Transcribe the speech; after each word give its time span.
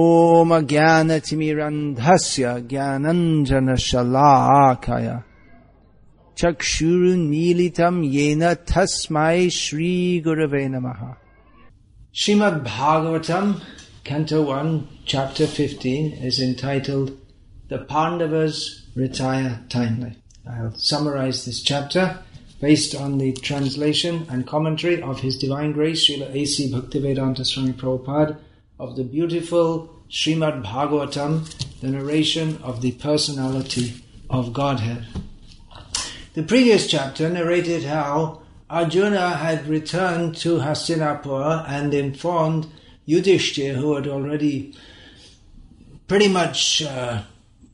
ॐ 0.00 0.50
ज्ञानतिमिरन्धस्य 0.72 2.44
ज्ञानञ्जनशलाकय 2.72 3.48
चक्षुरुन्मीलितं 6.40 7.96
येन 8.16 8.42
तस्मै 8.70 9.40
श्रीगुरवे 9.62 10.64
नमः 10.74 11.00
Srimad 12.12 12.64
Bhagavatam, 12.64 13.62
Canto 14.02 14.42
1, 14.42 14.88
Chapter 15.06 15.46
15, 15.46 16.14
is 16.14 16.40
entitled 16.40 17.16
The 17.68 17.78
Pandavas 17.78 18.88
Retire 18.96 19.60
Timely. 19.68 20.16
I'll 20.44 20.74
summarize 20.74 21.44
this 21.44 21.62
chapter 21.62 22.18
based 22.60 22.96
on 22.96 23.18
the 23.18 23.32
translation 23.32 24.26
and 24.28 24.44
commentary 24.44 25.00
of 25.00 25.20
His 25.20 25.38
Divine 25.38 25.70
Grace, 25.70 26.08
Srila 26.10 26.34
A.C. 26.34 26.72
Bhaktivedanta 26.72 27.46
Swami 27.46 27.74
Prabhupada, 27.74 28.36
of 28.79 28.95
the 28.95 29.03
beautiful 29.03 30.03
Srimad 30.09 30.63
Bhagavatam, 30.63 31.79
the 31.81 31.87
narration 31.87 32.59
of 32.61 32.81
the 32.81 32.91
personality 32.93 34.03
of 34.29 34.53
Godhead. 34.53 35.05
The 36.33 36.43
previous 36.43 36.87
chapter 36.87 37.29
narrated 37.29 37.83
how 37.83 38.41
Arjuna 38.69 39.37
had 39.37 39.67
returned 39.67 40.35
to 40.37 40.57
Hastinapur 40.57 41.69
and 41.69 41.93
informed 41.93 42.67
Yudhishthir, 43.07 43.75
who 43.75 43.95
had 43.95 44.07
already 44.07 44.75
pretty 46.07 46.27
much 46.27 46.81
uh, 46.83 47.23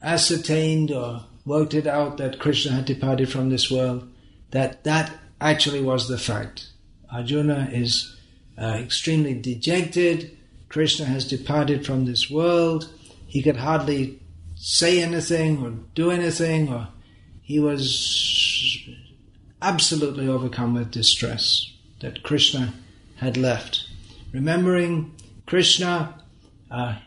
ascertained 0.01 0.91
or 0.91 1.25
worked 1.45 1.73
it 1.73 1.87
out 1.87 2.17
that 2.17 2.39
Krishna 2.39 2.73
had 2.73 2.85
departed 2.85 3.29
from 3.29 3.49
this 3.49 3.71
world, 3.71 4.07
that 4.51 4.83
that 4.83 5.11
actually 5.39 5.81
was 5.81 6.07
the 6.07 6.17
fact. 6.17 6.67
Arjuna 7.11 7.69
is 7.71 8.15
uh, 8.57 8.77
extremely 8.79 9.33
dejected. 9.33 10.37
Krishna 10.71 11.05
has 11.05 11.27
departed 11.27 11.85
from 11.85 12.05
this 12.05 12.29
world. 12.31 12.89
He 13.27 13.43
could 13.43 13.57
hardly 13.57 14.21
say 14.55 15.01
anything 15.01 15.61
or 15.61 15.71
do 15.95 16.11
anything, 16.11 16.71
or 16.71 16.87
he 17.41 17.59
was 17.59 18.87
absolutely 19.61 20.29
overcome 20.29 20.73
with 20.73 20.89
distress 20.89 21.73
that 21.99 22.23
Krishna 22.23 22.73
had 23.17 23.35
left. 23.35 23.85
Remembering 24.31 25.13
Krishna, 25.45 26.15
uh, 26.71 26.99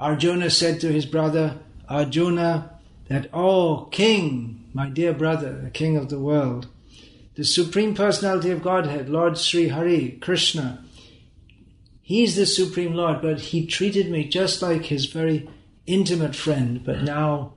Arjuna 0.00 0.48
said 0.48 0.80
to 0.80 0.90
his 0.90 1.04
brother 1.04 1.58
Arjuna 1.90 2.78
that, 3.08 3.28
Oh, 3.34 3.88
King, 3.90 4.64
my 4.72 4.88
dear 4.88 5.12
brother, 5.12 5.60
the 5.60 5.70
King 5.70 5.98
of 5.98 6.08
the 6.08 6.18
world, 6.18 6.68
the 7.34 7.44
Supreme 7.44 7.94
Personality 7.94 8.50
of 8.50 8.62
Godhead, 8.62 9.10
Lord 9.10 9.36
Sri 9.36 9.68
Hari, 9.68 10.12
Krishna, 10.22 10.82
He's 12.06 12.36
the 12.36 12.46
Supreme 12.46 12.94
Lord, 12.94 13.20
but 13.20 13.40
He 13.40 13.66
treated 13.66 14.12
me 14.12 14.28
just 14.28 14.62
like 14.62 14.84
His 14.84 15.06
very 15.06 15.48
intimate 15.86 16.36
friend, 16.36 16.84
but 16.84 17.02
now 17.02 17.54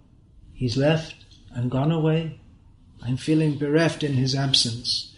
He's 0.56 0.76
left 0.76 1.14
and 1.54 1.70
gone 1.70 1.92
away. 1.92 2.40
I'm 3.04 3.16
feeling 3.16 3.60
bereft 3.60 4.04
in 4.04 4.14
his 4.14 4.34
absence. 4.34 5.16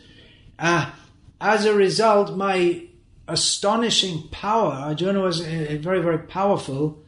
Uh, 0.60 0.92
as 1.40 1.64
a 1.64 1.74
result, 1.74 2.36
my 2.36 2.88
astonishing 3.26 4.28
power, 4.32 4.74
Arjuna 4.74 5.22
was 5.22 5.40
very, 5.40 5.78
very 5.78 6.20
powerful, 6.20 7.02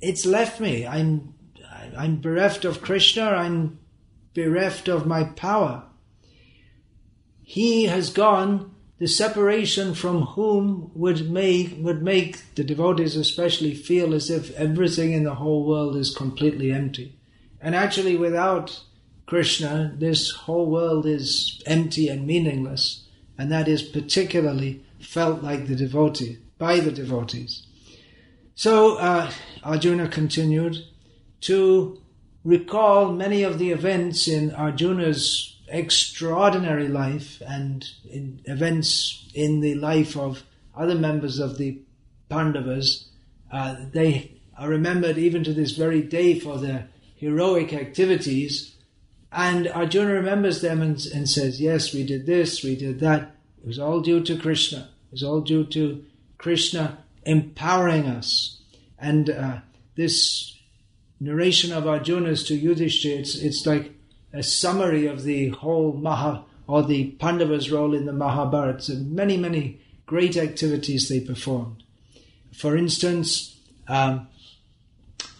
it's 0.00 0.24
left 0.24 0.60
me. 0.60 0.86
I'm, 0.86 1.34
I'm 1.94 2.22
bereft 2.22 2.64
of 2.64 2.80
Krishna, 2.80 3.24
I'm 3.24 3.78
bereft 4.32 4.88
of 4.88 5.06
my 5.06 5.24
power. 5.24 5.84
He 7.42 7.84
has 7.84 8.08
gone, 8.08 8.74
the 9.00 9.08
separation 9.08 9.94
from 9.94 10.20
whom 10.22 10.90
would 10.94 11.30
make, 11.30 11.74
would 11.78 12.02
make 12.02 12.54
the 12.54 12.62
devotees 12.62 13.16
especially 13.16 13.74
feel 13.74 14.12
as 14.12 14.28
if 14.28 14.54
everything 14.56 15.12
in 15.12 15.24
the 15.24 15.36
whole 15.36 15.66
world 15.66 15.96
is 15.96 16.14
completely 16.14 16.70
empty. 16.70 17.18
And 17.62 17.74
actually, 17.74 18.16
without 18.16 18.82
Krishna, 19.24 19.94
this 19.96 20.30
whole 20.30 20.70
world 20.70 21.06
is 21.06 21.62
empty 21.64 22.08
and 22.08 22.26
meaningless, 22.26 23.06
and 23.38 23.50
that 23.50 23.68
is 23.68 23.82
particularly 23.82 24.84
felt 25.00 25.42
like 25.42 25.66
the 25.66 25.76
devotee 25.76 26.36
by 26.58 26.80
the 26.80 26.92
devotees. 26.92 27.66
So 28.54 28.96
uh, 28.96 29.30
Arjuna 29.64 30.08
continued 30.08 30.76
to 31.42 32.02
recall 32.44 33.12
many 33.12 33.44
of 33.44 33.58
the 33.58 33.70
events 33.70 34.28
in 34.28 34.54
Arjuna's 34.54 35.56
extraordinary 35.70 36.88
life 36.88 37.40
and 37.46 37.88
in 38.10 38.40
events 38.44 39.28
in 39.34 39.60
the 39.60 39.74
life 39.74 40.16
of 40.16 40.42
other 40.76 40.94
members 40.94 41.38
of 41.38 41.58
the 41.58 41.80
Pandavas. 42.28 43.08
Uh, 43.50 43.76
they 43.92 44.32
are 44.58 44.68
remembered 44.68 45.18
even 45.18 45.42
to 45.44 45.52
this 45.52 45.72
very 45.72 46.02
day 46.02 46.38
for 46.38 46.58
their 46.58 46.88
heroic 47.16 47.72
activities 47.72 48.76
and 49.32 49.68
Arjuna 49.68 50.12
remembers 50.12 50.60
them 50.60 50.82
and, 50.82 51.00
and 51.14 51.28
says, 51.28 51.60
Yes, 51.60 51.94
we 51.94 52.04
did 52.04 52.26
this, 52.26 52.64
we 52.64 52.74
did 52.74 53.00
that. 53.00 53.34
It 53.62 53.66
was 53.66 53.78
all 53.78 54.00
due 54.00 54.22
to 54.24 54.36
Krishna. 54.36 54.90
It 55.08 55.12
was 55.12 55.22
all 55.22 55.40
due 55.40 55.64
to 55.66 56.04
Krishna 56.38 56.98
empowering 57.24 58.06
us. 58.06 58.60
And 58.98 59.30
uh, 59.30 59.58
this 59.96 60.58
narration 61.20 61.72
of 61.72 61.86
Arjuna's 61.86 62.44
to 62.44 62.54
Yudhishthira, 62.54 63.20
it's, 63.20 63.36
it's 63.36 63.66
like 63.66 63.92
a 64.32 64.42
summary 64.42 65.06
of 65.06 65.22
the 65.22 65.48
whole 65.48 65.92
Maha, 65.92 66.44
or 66.66 66.82
the 66.82 67.10
Pandavas' 67.12 67.70
role 67.70 67.94
in 67.94 68.06
the 68.06 68.12
Mahabharata, 68.12 68.92
and 68.92 69.12
many, 69.12 69.36
many 69.36 69.80
great 70.06 70.36
activities 70.36 71.08
they 71.08 71.20
performed. 71.20 71.82
For 72.52 72.76
instance, 72.76 73.58
um, 73.88 74.28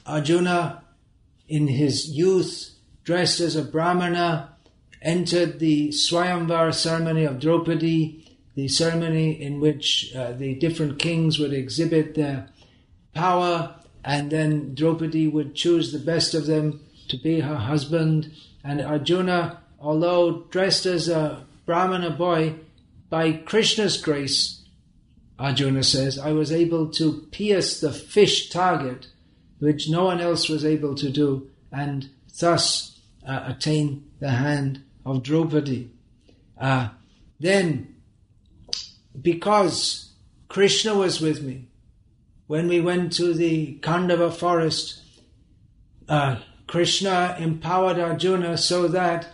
Arjuna, 0.06 0.82
in 1.48 1.68
his 1.68 2.08
youth, 2.08 2.70
dressed 3.04 3.40
as 3.40 3.56
a 3.56 3.62
Brahmana, 3.62 4.56
entered 5.02 5.58
the 5.58 5.88
Swayamvar 5.90 6.74
ceremony 6.74 7.24
of 7.24 7.40
Draupadi, 7.40 8.24
the 8.54 8.68
ceremony 8.68 9.40
in 9.40 9.60
which 9.60 10.12
uh, 10.14 10.32
the 10.32 10.54
different 10.54 10.98
kings 10.98 11.38
would 11.38 11.52
exhibit 11.52 12.14
their 12.14 12.48
power, 13.14 13.74
and 14.04 14.30
then 14.30 14.74
Draupadi 14.74 15.28
would 15.28 15.54
choose 15.54 15.92
the 15.92 15.98
best 15.98 16.34
of 16.34 16.46
them 16.46 16.80
to 17.08 17.16
be 17.16 17.40
her 17.40 17.56
husband. 17.56 18.32
And 18.62 18.80
Arjuna, 18.80 19.62
although 19.78 20.44
dressed 20.50 20.86
as 20.86 21.08
a 21.08 21.46
Brahmana 21.66 22.10
boy, 22.10 22.56
by 23.08 23.32
Krishna's 23.32 23.96
grace, 23.96 24.62
Arjuna 25.38 25.82
says, 25.82 26.18
I 26.18 26.32
was 26.32 26.52
able 26.52 26.90
to 26.90 27.26
pierce 27.32 27.80
the 27.80 27.92
fish 27.92 28.50
target, 28.50 29.08
which 29.58 29.88
no 29.88 30.04
one 30.04 30.20
else 30.20 30.48
was 30.48 30.64
able 30.64 30.94
to 30.96 31.10
do, 31.10 31.50
and 31.72 32.10
thus 32.38 33.00
uh, 33.26 33.44
attain 33.46 34.10
the 34.20 34.30
hand 34.30 34.82
of 35.04 35.22
Draupadi. 35.22 35.90
Uh, 36.58 36.90
then, 37.38 37.94
because 39.20 40.12
Krishna 40.48 40.94
was 40.94 41.20
with 41.20 41.42
me, 41.42 41.68
when 42.46 42.68
we 42.68 42.80
went 42.80 43.12
to 43.14 43.32
the 43.32 43.78
Khandava 43.80 44.32
forest, 44.32 45.00
uh, 46.08 46.36
Krishna 46.70 47.34
empowered 47.40 47.98
Arjuna 47.98 48.56
so 48.56 48.86
that 48.86 49.26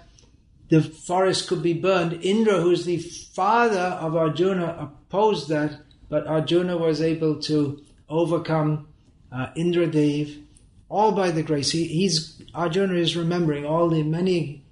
the 0.71 0.81
forest 0.81 1.47
could 1.47 1.63
be 1.63 1.75
burned. 1.75 2.15
Indra, 2.25 2.63
who's 2.63 2.87
the 2.87 2.97
father 2.97 3.99
of 4.01 4.17
Arjuna, 4.17 4.75
opposed 4.81 5.51
that, 5.51 5.83
but 6.09 6.27
Arjuna 6.27 6.79
was 6.79 7.03
able 7.03 7.39
to 7.43 7.85
overcome 8.09 8.89
uh, 9.31 9.49
Indradev 9.55 10.45
all 10.89 11.13
by 11.13 11.31
the 11.31 11.43
grace. 11.43 11.73
He, 11.73 11.85
he's 11.85 12.41
Arjuna 12.55 12.95
is 12.95 13.19
remembering 13.19 13.67
all 13.67 13.91
the 13.91 14.03
many 14.03 14.65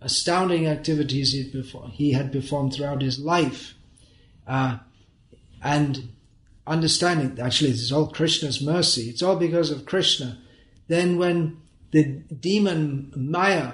astounding 0.00 0.66
activities 0.66 1.32
he, 1.32 1.50
before, 1.50 1.90
he 1.90 2.12
had 2.12 2.32
performed 2.32 2.72
throughout 2.72 3.02
his 3.02 3.18
life, 3.18 3.74
uh, 4.46 4.78
and 5.62 6.08
understanding 6.66 7.38
actually 7.38 7.72
this 7.72 7.82
is 7.82 7.92
all 7.92 8.06
Krishna's 8.06 8.62
mercy. 8.62 9.10
It's 9.10 9.22
all 9.22 9.36
because 9.36 9.70
of 9.70 9.84
Krishna. 9.84 10.38
Then 10.86 11.18
when 11.18 11.58
the 11.90 12.04
demon 12.04 13.12
Maya 13.16 13.72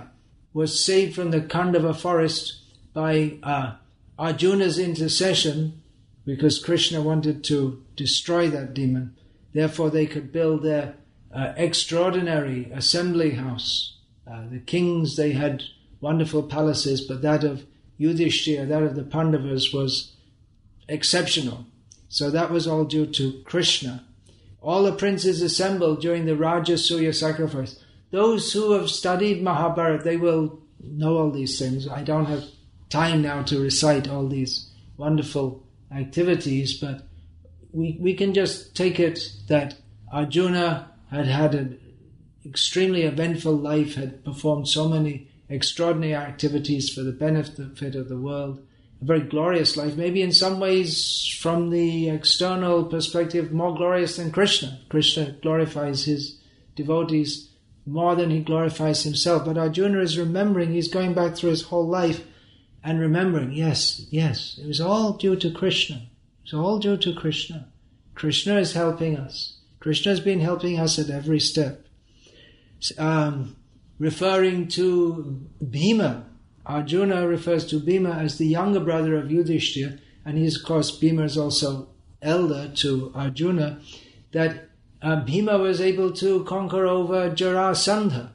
was 0.53 0.83
saved 0.83 1.15
from 1.15 1.31
the 1.31 1.41
Khandava 1.41 1.97
forest 1.97 2.61
by 2.93 3.39
uh, 3.43 3.75
Arjuna's 4.19 4.79
intercession, 4.79 5.83
because 6.25 6.63
Krishna 6.63 7.03
wanted 7.03 7.45
to 7.45 7.83
destroy 7.97 8.49
that 8.49 8.73
demon. 8.73 9.15
Therefore, 9.53 9.91
they 9.91 10.07
could 10.07 10.33
build 10.33 10.63
their 10.63 10.95
uh, 11.35 11.53
extraordinary 11.57 12.71
assembly 12.73 13.33
house. 13.33 13.99
Uh, 14.27 14.45
the 14.51 14.61
kings, 14.61 15.17
they 15.17 15.33
had 15.33 15.65
wonderful 16.01 16.43
palaces, 16.43 17.01
but 17.01 17.23
that 17.23 17.45
of 17.45 17.67
Yudhishthira, 17.99 18.67
that 18.67 18.83
of 18.83 18.95
the 18.95 19.03
Pandavas, 19.03 19.73
was 19.73 20.13
exceptional. 20.89 21.67
So 22.09 22.31
that 22.31 22.51
was 22.51 22.67
all 22.67 22.85
due 22.85 23.07
to 23.07 23.43
Krishna. 23.45 24.05
All 24.63 24.85
the 24.85 24.93
princes 24.93 25.43
assembled 25.43 26.01
during 26.01 26.27
the 26.27 26.33
Rajasuya 26.33 27.15
sacrifice. 27.15 27.81
Those 28.11 28.53
who 28.53 28.73
have 28.73 28.91
studied 28.91 29.43
Mahabharata, 29.43 30.05
they 30.05 30.17
will 30.17 30.61
know 30.81 31.17
all 31.17 31.31
these 31.31 31.59
things. 31.59 31.89
I 31.89 32.03
don't 32.03 32.27
have 32.27 32.45
time 32.91 33.23
now 33.23 33.43
to 33.43 33.61
recite 33.61 34.09
all 34.09 34.29
these 34.29 34.71
wonderful 34.97 35.65
activities, 35.91 36.75
but 36.75 37.03
we, 37.73 37.97
we 38.01 38.15
can 38.15 38.35
just 38.35 38.77
take 38.77 39.01
it 39.01 39.33
that 39.49 39.77
Arjuna 40.13 40.91
had 41.11 41.27
had 41.27 41.55
an 41.55 41.81
extremely 42.47 43.03
eventful 43.03 43.57
life, 43.57 43.95
had 43.95 44.25
performed 44.25 44.69
so 44.69 44.89
many 44.89 45.29
extraordinary 45.49 46.15
activities 46.15 46.93
for 46.93 47.03
the 47.03 47.13
benefit 47.13 47.95
of 47.95 48.09
the 48.09 48.17
world, 48.17 48.65
a 49.03 49.05
very 49.05 49.21
glorious 49.21 49.77
life, 49.77 49.97
maybe 49.97 50.23
in 50.23 50.33
some 50.33 50.61
ways, 50.61 51.27
from 51.41 51.71
the 51.71 52.09
external 52.09 52.85
perspective, 52.85 53.53
more 53.53 53.75
glorious 53.75 54.17
than 54.17 54.31
Krishna. 54.31 54.81
Krishna 54.89 55.33
glorifies 55.43 56.05
his 56.05 56.39
devotees 56.77 57.51
more 57.87 58.15
than 58.15 58.31
he 58.31 58.41
glorifies 58.41 59.03
himself. 59.03 59.45
But 59.45 59.59
Arjuna 59.59 60.01
is 60.01 60.19
remembering, 60.19 60.73
he's 60.73 60.89
going 60.89 61.15
back 61.15 61.35
through 61.35 61.51
his 61.51 61.63
whole 61.63 61.87
life 61.87 62.25
and 62.83 63.01
remembering, 63.01 63.53
yes, 63.53 64.07
yes, 64.11 64.59
it 64.63 64.67
was 64.67 64.81
all 64.81 65.15
due 65.15 65.37
to 65.37 65.51
Krishna. 65.51 66.07
It's 66.43 66.55
all 66.55 66.79
due 66.79 66.97
to 66.99 67.15
Krishna. 67.15 67.69
Krishna 68.15 68.59
is 68.59 68.75
helping 68.75 69.17
us. 69.17 69.59
Krishna 69.81 70.13
has 70.13 70.21
been 70.21 70.41
helping 70.41 70.79
us 70.79 70.99
at 70.99 71.11
every 71.11 71.41
step. 71.41 71.87
Um, 72.99 73.57
referring 73.99 74.69
to 74.69 75.41
Bhima, 75.71 76.27
Arjuna 76.67 77.27
refers 77.27 77.67
to 77.67 77.81
Bhima 77.81 78.13
as 78.13 78.39
the 78.39 78.47
younger 78.47 78.81
brother 78.81 79.17
of 79.17 79.31
Yudhishthira, 79.31 79.99
and 80.25 80.39
he's, 80.39 80.59
of 80.59 80.67
course, 80.67 80.91
Bhima 80.91 81.25
is 81.25 81.37
also 81.37 81.89
elder 82.23 82.71
to 82.77 83.13
Arjuna, 83.15 83.81
that 84.33 84.71
uh, 85.05 85.17
Bhima 85.17 85.59
was 85.59 85.83
able 85.83 86.13
to 86.13 86.45
conquer 86.45 86.87
over 86.87 87.31
Jarasandha, 87.31 88.31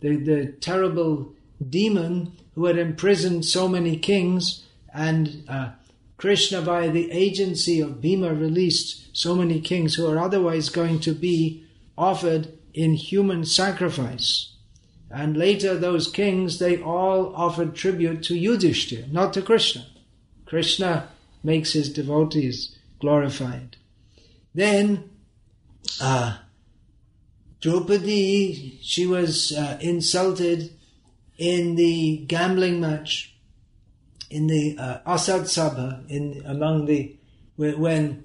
the, 0.00 0.16
the 0.16 0.46
terrible 0.60 1.32
demon 1.66 2.32
who 2.56 2.64
had 2.64 2.76
imprisoned 2.76 3.44
so 3.44 3.68
many 3.68 3.96
kings, 3.96 4.64
and 4.92 5.44
uh, 5.48 5.70
Krishna, 6.16 6.60
by 6.60 6.88
the 6.88 7.12
agency 7.12 7.80
of 7.80 8.00
Bhima, 8.00 8.34
released 8.34 9.16
so 9.16 9.36
many 9.36 9.60
kings 9.60 9.94
who 9.94 10.08
are 10.08 10.18
otherwise 10.18 10.68
going 10.70 10.98
to 11.00 11.12
be 11.12 11.64
offered 11.96 12.48
in 12.74 12.94
human 12.94 13.44
sacrifice. 13.44 14.56
And 15.10 15.36
later, 15.36 15.76
those 15.76 16.10
kings, 16.10 16.58
they 16.58 16.82
all 16.82 17.32
offered 17.36 17.76
tribute 17.76 18.24
to 18.24 18.34
Yudhishthira, 18.34 19.06
not 19.12 19.32
to 19.34 19.42
Krishna. 19.42 19.86
Krishna 20.46 21.10
makes 21.44 21.74
his 21.74 21.92
devotees 21.92 22.76
glorified. 22.98 23.76
Then, 24.52 25.10
uh, 26.00 26.38
Draupadi, 27.60 28.78
she 28.82 29.06
was 29.06 29.52
uh, 29.52 29.78
insulted 29.80 30.72
in 31.36 31.74
the 31.74 32.18
gambling 32.26 32.80
match, 32.80 33.34
in 34.30 34.46
the 34.46 34.76
uh, 34.78 34.98
Asad 35.06 35.42
Sabha, 35.42 36.08
in 36.08 36.42
among 36.44 36.86
the 36.86 37.16
when 37.56 38.24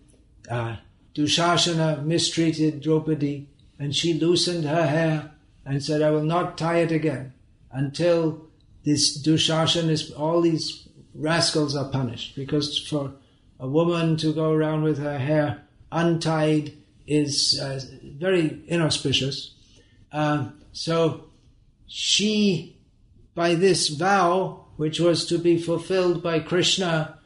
uh, 0.49 0.75
Dushasana 1.15 2.03
mistreated 2.03 2.81
Draupadi, 2.81 3.47
and 3.79 3.95
she 3.95 4.13
loosened 4.13 4.65
her 4.65 4.85
hair 4.85 5.31
and 5.65 5.83
said, 5.83 6.01
"I 6.01 6.11
will 6.11 6.23
not 6.23 6.57
tie 6.57 6.79
it 6.79 6.91
again 6.91 7.33
until 7.71 8.47
this 8.83 9.17
Dushasana 9.21 9.89
is 9.89 10.11
all 10.11 10.41
these 10.41 10.87
rascals 11.15 11.75
are 11.75 11.89
punished." 11.89 12.35
Because 12.35 12.77
for 12.77 13.13
a 13.59 13.67
woman 13.67 14.17
to 14.17 14.33
go 14.33 14.51
around 14.51 14.83
with 14.83 14.99
her 14.99 15.17
hair 15.17 15.63
untied 15.91 16.73
is 17.07 17.59
uh, 17.61 17.79
very 18.17 18.63
inauspicious. 18.67 19.53
Uh, 20.11 20.49
so 20.71 21.25
she 21.87 22.73
by 23.35 23.55
this 23.55 23.89
vow, 23.89 24.65
which 24.77 24.99
was 24.99 25.25
to 25.25 25.37
be 25.37 25.57
fulfilled 25.57 26.21
by 26.21 26.39
Krishna, 26.39 27.17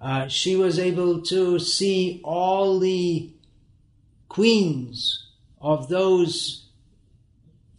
uh, 0.00 0.28
she 0.28 0.54
was 0.56 0.78
able 0.78 1.22
to 1.22 1.58
see 1.58 2.20
all 2.22 2.78
the 2.78 3.32
queens 4.28 5.30
of 5.60 5.88
those 5.88 6.66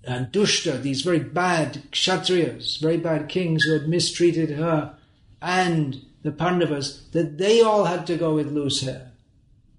uh, 0.07 0.25
dushta, 0.31 0.81
these 0.81 1.01
very 1.01 1.19
bad 1.19 1.83
kshatriyas, 1.91 2.79
very 2.81 2.97
bad 2.97 3.29
kings 3.29 3.63
who 3.63 3.73
had 3.73 3.87
mistreated 3.87 4.51
her 4.51 4.95
and 5.41 6.03
the 6.23 6.31
Pandavas, 6.31 7.07
that 7.11 7.37
they 7.37 7.61
all 7.61 7.85
had 7.85 8.07
to 8.07 8.17
go 8.17 8.33
with 8.33 8.51
loose 8.51 8.81
hair. 8.81 9.11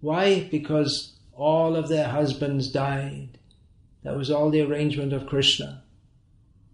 Why? 0.01 0.47
Because 0.49 1.16
all 1.37 1.77
of 1.77 1.89
their 1.89 2.09
husbands 2.09 2.69
died. 2.69 3.39
That 4.03 4.17
was 4.17 4.31
all 4.31 4.51
the 4.51 4.63
arrangement 4.63 5.13
of 5.13 5.27
Krishna. 5.27 5.83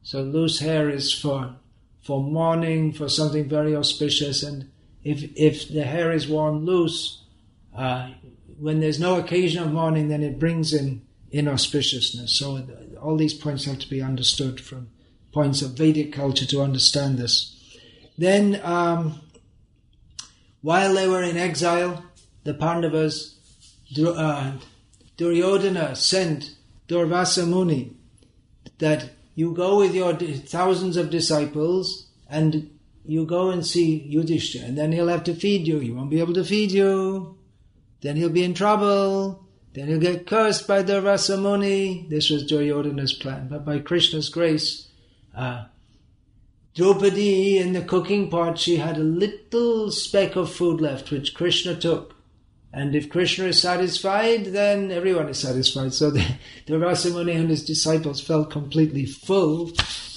So 0.03 0.23
loose 0.23 0.61
hair 0.61 0.89
is 0.89 1.13
for 1.13 1.57
for 2.03 2.21
mourning, 2.21 2.93
for 2.93 3.09
something 3.09 3.49
very 3.49 3.77
auspicious, 3.77 4.43
and 4.43 4.71
if 5.05 5.25
if 5.37 5.69
the 5.69 5.85
hair 5.85 6.11
is 6.13 6.29
worn 6.29 6.65
loose, 6.65 7.23
uh, 7.77 8.11
when 8.59 8.81
there's 8.81 9.01
no 9.01 9.19
occasion 9.19 9.63
of 9.63 9.73
mourning, 9.73 10.09
then 10.09 10.23
it 10.23 10.39
brings 10.39 10.73
in 10.73 11.03
inauspiciousness. 11.33 12.31
So 12.31 12.67
all 13.01 13.17
these 13.17 13.35
points 13.35 13.65
have 13.65 13.79
to 13.81 13.91
be 13.91 14.03
understood 14.03 14.61
from 14.61 14.89
points 15.33 15.63
of 15.63 15.73
Vedic 15.73 16.13
culture 16.13 16.47
to 16.47 16.63
understand 16.63 17.19
this. 17.19 17.57
Then, 18.19 18.61
um, 18.63 19.21
while 20.61 20.95
they 20.95 21.09
were 21.09 21.23
in 21.23 21.37
exile, 21.37 22.05
the 22.45 22.55
Pandavas, 22.55 23.32
uh, 23.99 24.53
Duryodhana 25.17 25.97
sent 25.97 26.55
Durvasa 26.89 27.47
Muni 27.47 27.97
that 28.79 29.11
you 29.35 29.55
go 29.55 29.79
with 29.79 29.95
your 29.95 30.15
thousands 30.15 30.97
of 30.97 31.11
disciples 31.11 32.09
and 32.29 32.71
you 33.05 33.27
go 33.27 33.51
and 33.51 33.67
see 33.67 34.01
Yudhishthira, 34.09 34.65
and 34.65 34.79
then 34.79 34.93
he'll 34.93 35.09
have 35.09 35.25
to 35.25 35.35
feed 35.35 35.67
you. 35.67 35.79
He 35.81 35.91
won't 35.91 36.11
be 36.11 36.21
able 36.21 36.35
to 36.35 36.45
feed 36.45 36.71
you. 36.71 37.37
Then 38.01 38.17
he'll 38.17 38.29
be 38.29 38.45
in 38.45 38.55
trouble. 38.55 39.45
Then 39.75 39.89
he'll 39.89 39.99
get 39.99 40.27
cursed 40.27 40.69
by 40.69 40.83
the. 40.83 42.07
This 42.09 42.31
was 42.31 42.47
Duryodhana's 42.47 43.13
plan. 43.13 43.49
But 43.49 43.65
by 43.65 43.79
Krishna's 43.79 44.29
grace, 44.29 44.89
uh, 45.37 45.65
Draupadi 46.75 47.59
in 47.59 47.73
the 47.73 47.83
cooking 47.83 48.31
pot, 48.31 48.59
she 48.59 48.77
had 48.77 48.97
a 48.97 49.01
little 49.01 49.91
speck 49.91 50.37
of 50.37 50.53
food 50.53 50.81
left, 50.81 51.11
which 51.11 51.35
Krishna 51.35 51.75
took. 51.75 52.12
And 52.73 52.95
if 52.95 53.11
Krishna 53.11 53.47
is 53.47 53.61
satisfied, 53.61 54.47
then 54.47 54.91
everyone 54.91 55.29
is 55.29 55.39
satisfied. 55.39 55.93
So 55.93 56.11
the, 56.13 56.25
Durvasa 56.67 57.13
Muni 57.13 57.33
and 57.33 57.51
his 57.51 57.65
disciples 57.65 58.21
felt 58.21 58.51
completely 58.51 59.05
full, 59.05 59.73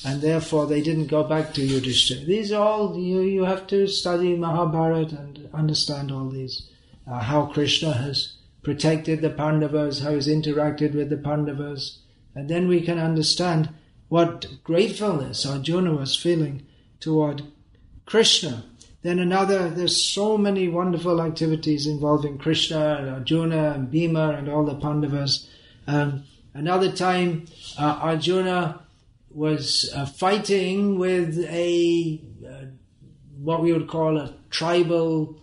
and 0.06 0.22
therefore 0.22 0.66
they 0.66 0.82
didn't 0.82 1.08
go 1.08 1.24
back 1.24 1.54
to 1.56 1.66
Yudhishthira. 1.66 2.26
These 2.26 2.52
are 2.52 2.66
all, 2.66 2.98
you, 2.98 3.22
you 3.22 3.44
have 3.44 3.68
to 3.68 3.88
study 3.88 4.36
Mahabharata 4.36 5.18
and 5.18 5.50
understand 5.54 6.12
all 6.12 6.30
these. 6.30 6.70
Uh, 7.08 7.20
how 7.20 7.46
Krishna 7.46 7.94
has 7.94 8.38
protected 8.64 9.22
the 9.22 9.30
Pandavas, 9.30 10.00
how 10.00 10.16
he's 10.16 10.28
interacted 10.28 10.96
with 10.96 11.10
the 11.12 11.18
Pandavas. 11.18 12.00
And 12.34 12.50
then 12.50 12.68
we 12.68 12.82
can 12.82 12.98
understand 12.98 13.70
what 14.10 14.48
gratefulness 14.64 15.46
Arjuna 15.46 15.94
was 15.94 16.16
feeling 16.16 16.66
toward 17.00 17.44
Krishna 18.08 18.66
then 19.06 19.20
another, 19.20 19.70
there's 19.70 20.04
so 20.04 20.36
many 20.36 20.68
wonderful 20.68 21.22
activities 21.22 21.86
involving 21.86 22.40
Krishna 22.40 22.96
and 23.00 23.10
Arjuna 23.12 23.74
and 23.74 23.92
Bhima 23.92 24.32
and 24.32 24.50
all 24.50 24.66
the 24.66 24.74
Pandavas. 24.74 25.48
Um, 25.86 26.24
another 26.56 26.92
time, 26.92 27.46
uh, 27.78 28.00
Arjuna 28.02 28.82
was 29.30 29.92
uh, 29.96 30.08
fighting 30.08 30.98
with 30.98 31.38
a, 31.38 32.20
uh, 32.50 32.66
what 33.38 33.62
we 33.62 33.74
would 33.74 33.88
call 33.88 34.18
a 34.18 34.34
tribal 34.50 35.40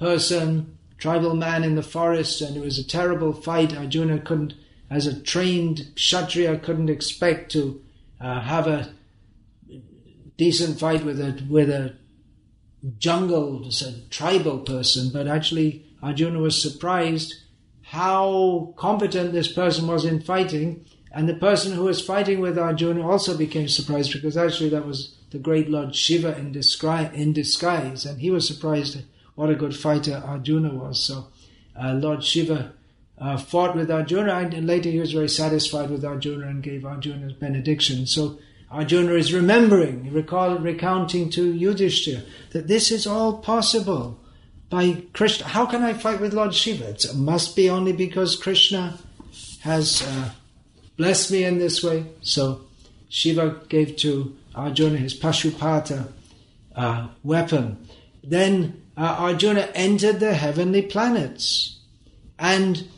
person, 0.00 0.76
tribal 0.98 1.36
man 1.36 1.62
in 1.62 1.76
the 1.76 1.84
forest, 1.84 2.40
and 2.40 2.56
it 2.56 2.64
was 2.64 2.80
a 2.80 2.88
terrible 2.88 3.32
fight. 3.32 3.76
Arjuna 3.76 4.18
couldn't, 4.18 4.54
as 4.90 5.06
a 5.06 5.20
trained 5.22 5.92
Kshatriya, 5.94 6.58
couldn't 6.58 6.90
expect 6.90 7.52
to 7.52 7.80
uh, 8.20 8.40
have 8.40 8.66
a 8.66 8.92
decent 10.36 10.80
fight 10.80 11.04
with 11.04 11.20
a, 11.20 11.40
with 11.48 11.70
a 11.70 11.94
jungle, 12.98 13.66
a 13.66 14.08
tribal 14.10 14.58
person, 14.58 15.10
but 15.12 15.26
actually 15.26 15.86
Arjuna 16.02 16.38
was 16.38 16.60
surprised 16.60 17.34
how 17.82 18.74
competent 18.76 19.32
this 19.32 19.52
person 19.52 19.86
was 19.86 20.04
in 20.04 20.20
fighting. 20.20 20.84
And 21.12 21.28
the 21.28 21.34
person 21.34 21.72
who 21.72 21.84
was 21.84 22.04
fighting 22.04 22.40
with 22.40 22.58
Arjuna 22.58 23.08
also 23.08 23.36
became 23.36 23.68
surprised 23.68 24.12
because 24.12 24.36
actually 24.36 24.70
that 24.70 24.86
was 24.86 25.14
the 25.30 25.38
great 25.38 25.70
Lord 25.70 25.94
Shiva 25.94 26.36
in, 26.36 26.54
in 27.14 27.32
disguise. 27.32 28.04
And 28.04 28.20
he 28.20 28.30
was 28.30 28.46
surprised 28.46 29.02
what 29.34 29.50
a 29.50 29.54
good 29.54 29.76
fighter 29.76 30.22
Arjuna 30.24 30.74
was. 30.74 31.00
So 31.00 31.28
uh, 31.80 31.92
Lord 31.94 32.24
Shiva 32.24 32.72
uh, 33.18 33.36
fought 33.36 33.76
with 33.76 33.90
Arjuna 33.90 34.34
and 34.34 34.66
later 34.66 34.90
he 34.90 34.98
was 34.98 35.12
very 35.12 35.28
satisfied 35.28 35.90
with 35.90 36.04
Arjuna 36.04 36.48
and 36.48 36.62
gave 36.62 36.84
Arjuna 36.84 37.26
his 37.26 37.32
benediction. 37.32 38.06
So 38.06 38.38
Arjuna 38.70 39.14
is 39.14 39.32
remembering, 39.32 40.12
recall, 40.12 40.58
recounting 40.58 41.30
to 41.30 41.52
Yudhishthira 41.52 42.22
that 42.50 42.66
this 42.66 42.90
is 42.90 43.06
all 43.06 43.38
possible 43.38 44.20
by 44.68 45.02
Krishna. 45.12 45.46
How 45.46 45.66
can 45.66 45.82
I 45.82 45.92
fight 45.92 46.20
with 46.20 46.34
Lord 46.34 46.54
Shiva? 46.54 46.90
It 46.90 47.14
must 47.14 47.54
be 47.54 47.70
only 47.70 47.92
because 47.92 48.36
Krishna 48.36 48.98
has 49.60 50.02
uh, 50.02 50.30
blessed 50.96 51.30
me 51.30 51.44
in 51.44 51.58
this 51.58 51.82
way. 51.82 52.06
So 52.22 52.62
Shiva 53.08 53.60
gave 53.68 53.96
to 53.98 54.36
Arjuna 54.54 54.96
his 54.96 55.18
Pashupata 55.18 56.08
uh, 56.74 57.08
weapon. 57.22 57.86
Then 58.22 58.82
uh, 58.96 59.16
Arjuna 59.18 59.68
entered 59.74 60.20
the 60.20 60.34
heavenly 60.34 60.82
planets 60.82 61.78
and 62.38 62.88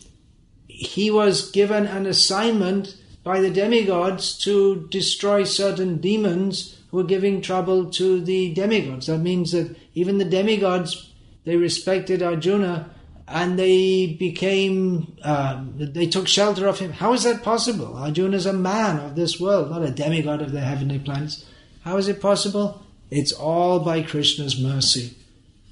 he 0.69 1.11
was 1.11 1.51
given 1.51 1.87
an 1.87 2.07
assignment 2.07 2.97
by 3.27 3.41
the 3.41 3.51
demigods 3.51 4.39
to 4.39 4.87
destroy 4.89 5.43
certain 5.43 5.97
demons 5.97 6.79
who 6.89 6.99
were 6.99 7.03
giving 7.03 7.41
trouble 7.41 7.91
to 7.91 8.21
the 8.21 8.55
demigods. 8.55 9.09
That 9.09 9.19
means 9.19 9.51
that 9.51 9.77
even 9.95 10.19
the 10.19 10.25
demigods, 10.25 11.13
they 11.45 11.57
respected 11.57 12.23
Arjuna 12.23 12.89
and 13.27 13.59
they 13.59 14.15
became, 14.17 15.17
um, 15.25 15.75
they 15.77 16.07
took 16.07 16.29
shelter 16.29 16.69
of 16.69 16.79
him. 16.79 16.93
How 16.93 17.15
is 17.15 17.25
that 17.25 17.43
possible? 17.43 17.97
Arjuna 17.97 18.37
is 18.37 18.47
a 18.47 18.53
man 18.53 19.01
of 19.01 19.17
this 19.17 19.41
world, 19.41 19.71
not 19.71 19.83
a 19.83 19.91
demigod 19.91 20.41
of 20.41 20.53
the 20.53 20.61
heavenly 20.61 21.01
planets. 21.01 21.45
How 21.83 21.97
is 21.97 22.07
it 22.07 22.21
possible? 22.21 22.81
It's 23.11 23.33
all 23.33 23.81
by 23.81 24.03
Krishna's 24.03 24.57
mercy. 24.57 25.17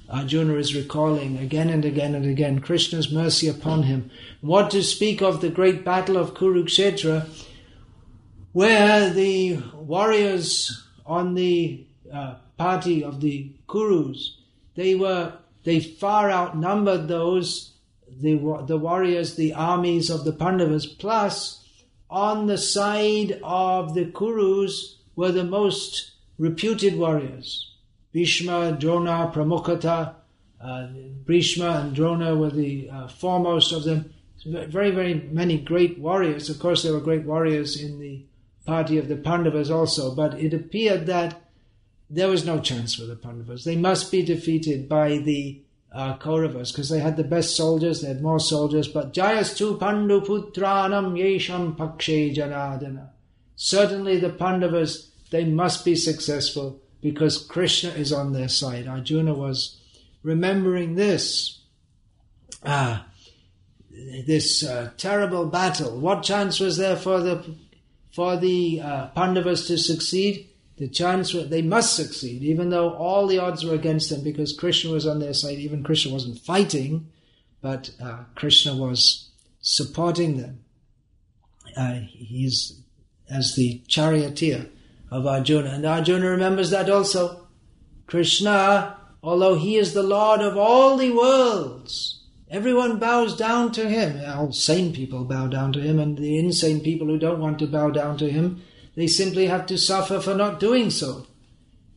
Arjuna 0.09 0.55
is 0.55 0.75
recalling 0.75 1.37
again 1.37 1.69
and 1.69 1.83
again 1.83 2.13
and 2.13 2.25
again 2.25 2.59
Krishna's 2.59 3.11
mercy 3.11 3.47
upon 3.47 3.83
him. 3.83 4.11
What 4.41 4.69
to 4.71 4.83
speak 4.83 5.21
of 5.21 5.41
the 5.41 5.49
great 5.49 5.83
battle 5.83 6.17
of 6.17 6.35
Kurukshetra, 6.35 7.27
where 8.55 9.09
the 9.09 9.57
warriors 9.73 10.87
on 11.05 11.33
the 11.33 11.85
uh, 12.09 12.35
party 12.57 13.03
of 13.03 13.19
the 13.19 13.51
Kurus, 13.67 14.37
they 14.75 14.95
were 14.95 15.33
they 15.65 15.81
far 15.81 16.31
outnumbered 16.31 17.09
those 17.09 17.73
the 18.07 18.63
the 18.65 18.77
warriors, 18.77 19.35
the 19.35 19.53
armies 19.53 20.09
of 20.09 20.23
the 20.23 20.31
Pandavas. 20.31 20.85
Plus, 20.85 21.65
on 22.09 22.47
the 22.47 22.57
side 22.57 23.41
of 23.43 23.93
the 23.93 24.05
Kurus 24.05 24.99
were 25.17 25.33
the 25.33 25.43
most 25.43 26.11
reputed 26.37 26.97
warriors. 26.97 27.73
Bhishma, 28.13 28.77
Drona, 28.79 29.33
Pramukhata, 29.35 30.15
uh, 30.61 30.87
Bhishma 31.25 31.81
and 31.83 31.93
Drona 31.93 32.33
were 32.33 32.51
the 32.51 32.89
uh, 32.89 33.07
foremost 33.09 33.73
of 33.73 33.83
them. 33.83 34.13
Very, 34.45 34.91
very 34.91 35.15
many 35.29 35.57
great 35.57 35.99
warriors. 35.99 36.49
Of 36.49 36.59
course, 36.59 36.83
there 36.83 36.93
were 36.93 37.01
great 37.01 37.25
warriors 37.25 37.81
in 37.81 37.99
the 37.99 38.23
party 38.65 38.97
of 38.97 39.07
the 39.07 39.15
Pandavas 39.15 39.69
also, 39.69 40.13
but 40.15 40.39
it 40.39 40.53
appeared 40.53 41.05
that 41.07 41.41
there 42.09 42.27
was 42.27 42.45
no 42.45 42.59
chance 42.59 42.95
for 42.95 43.05
the 43.05 43.15
Pandavas. 43.15 43.63
They 43.63 43.75
must 43.75 44.11
be 44.11 44.23
defeated 44.23 44.87
by 44.87 45.17
the 45.17 45.61
uh, 45.91 46.17
Kauravas 46.17 46.71
because 46.71 46.89
they 46.89 46.99
had 46.99 47.17
the 47.17 47.23
best 47.23 47.55
soldiers, 47.55 48.01
they 48.01 48.09
had 48.09 48.21
more 48.21 48.39
soldiers. 48.39 48.87
But 48.87 49.13
Jayastu 49.13 49.79
Pandu 49.79 50.25
Putranam 50.25 51.13
Yesham 51.13 51.75
Pakshe 51.77 52.35
Janardana. 52.35 53.09
Certainly 53.55 54.19
the 54.19 54.29
Pandavas, 54.29 55.11
they 55.31 55.45
must 55.45 55.85
be 55.85 55.95
successful 55.95 56.81
because 57.01 57.45
Krishna 57.45 57.91
is 57.91 58.11
on 58.11 58.33
their 58.33 58.49
side. 58.49 58.87
Arjuna 58.87 59.33
was 59.33 59.79
remembering 60.21 60.95
this. 60.95 61.61
Ah, 62.63 63.05
this 64.25 64.63
uh, 64.63 64.91
terrible 64.97 65.45
battle. 65.45 65.99
What 65.99 66.23
chance 66.23 66.59
was 66.59 66.77
there 66.77 66.95
for 66.95 67.21
the 67.21 67.55
for 68.15 68.37
the 68.37 68.81
uh, 68.81 69.07
Pandavas 69.07 69.67
to 69.67 69.77
succeed? 69.77 70.49
The 70.77 70.87
chance 70.87 71.31
they 71.31 71.61
must 71.61 71.95
succeed, 71.95 72.43
even 72.43 72.69
though 72.69 72.93
all 72.93 73.27
the 73.27 73.39
odds 73.39 73.63
were 73.63 73.75
against 73.75 74.09
them, 74.09 74.23
because 74.23 74.51
Krishna 74.57 74.91
was 74.91 75.07
on 75.07 75.19
their 75.19 75.33
side. 75.33 75.57
Even 75.57 75.83
Krishna 75.83 76.11
wasn't 76.11 76.39
fighting, 76.39 77.07
but 77.61 77.91
uh, 78.01 78.23
Krishna 78.35 78.75
was 78.75 79.29
supporting 79.61 80.37
them. 80.37 80.59
Uh, 81.77 81.99
he's 82.09 82.81
as 83.29 83.55
the 83.55 83.81
charioteer 83.87 84.67
of 85.11 85.25
Arjuna. 85.25 85.69
And 85.69 85.85
Arjuna 85.85 86.29
remembers 86.29 86.69
that 86.71 86.89
also. 86.89 87.47
Krishna, 88.07 88.97
although 89.23 89.55
he 89.55 89.77
is 89.77 89.93
the 89.93 90.03
Lord 90.03 90.41
of 90.41 90.57
all 90.57 90.97
the 90.97 91.11
worlds, 91.11 92.14
everyone 92.49 92.99
bows 92.99 93.35
down 93.35 93.71
to 93.73 93.87
him. 93.89 94.21
All 94.27 94.51
sane 94.51 94.93
people 94.93 95.23
bow 95.23 95.47
down 95.47 95.73
to 95.73 95.81
him, 95.81 95.99
and 95.99 96.17
the 96.17 96.37
insane 96.37 96.79
people 96.79 97.07
who 97.07 97.17
don't 97.17 97.39
want 97.39 97.59
to 97.59 97.67
bow 97.67 97.89
down 97.89 98.17
to 98.17 98.29
him, 98.29 98.61
they 98.95 99.07
simply 99.07 99.47
have 99.47 99.65
to 99.67 99.77
suffer 99.77 100.19
for 100.19 100.33
not 100.33 100.59
doing 100.59 100.89
so. 100.89 101.27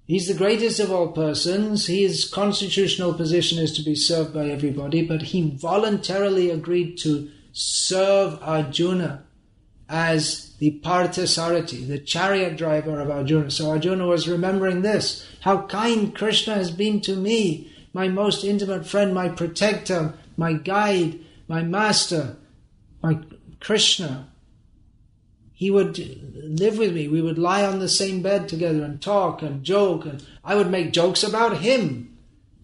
He's 0.07 0.26
the 0.26 0.35
greatest 0.35 0.81
of 0.81 0.90
all 0.90 1.09
persons. 1.09 1.87
His 1.87 2.25
constitutional 2.25 3.12
position 3.12 3.59
is 3.59 3.73
to 3.76 3.83
be 3.83 3.95
served 3.95 4.33
by 4.33 4.49
everybody, 4.49 5.07
but 5.07 5.21
he 5.21 5.50
voluntarily 5.50 6.50
agreed 6.50 6.97
to 6.99 7.31
serve 7.52 8.38
Arjuna 8.43 9.25
as 9.88 10.55
the 10.59 10.81
Parthasarathi, 10.83 11.87
the 11.87 11.99
chariot 11.99 12.57
driver 12.57 13.00
of 13.00 13.11
Arjuna. 13.11 13.50
So 13.50 13.71
Arjuna 13.71 14.07
was 14.07 14.28
remembering 14.28 14.81
this 14.83 15.26
how 15.40 15.67
kind 15.67 16.14
Krishna 16.14 16.55
has 16.55 16.71
been 16.71 17.00
to 17.02 17.14
me, 17.14 17.71
my 17.93 18.09
most 18.09 18.45
intimate 18.45 18.87
friend, 18.87 19.14
my 19.14 19.28
protector, 19.28 20.14
my 20.38 20.54
guide, 20.54 21.21
my 21.47 21.62
master, 21.62 22.37
my 23.02 23.18
Krishna. 23.61 24.30
He 25.52 25.71
would 25.71 25.99
live 26.35 26.78
with 26.78 26.95
me. 26.95 27.09
We 27.09 27.21
would 27.21 27.37
lie 27.37 27.66
on 27.66 27.80
the 27.80 27.88
same 27.88 28.23
bed 28.23 28.49
together 28.49 28.83
and 28.83 29.02
talk 29.02 29.42
and 29.42 29.64
joke, 29.64 30.07
and 30.07 30.25
I 30.42 30.54
would 30.54 30.71
make 30.71 30.92
jokes 30.92 31.23
about 31.23 31.59
him 31.59 32.16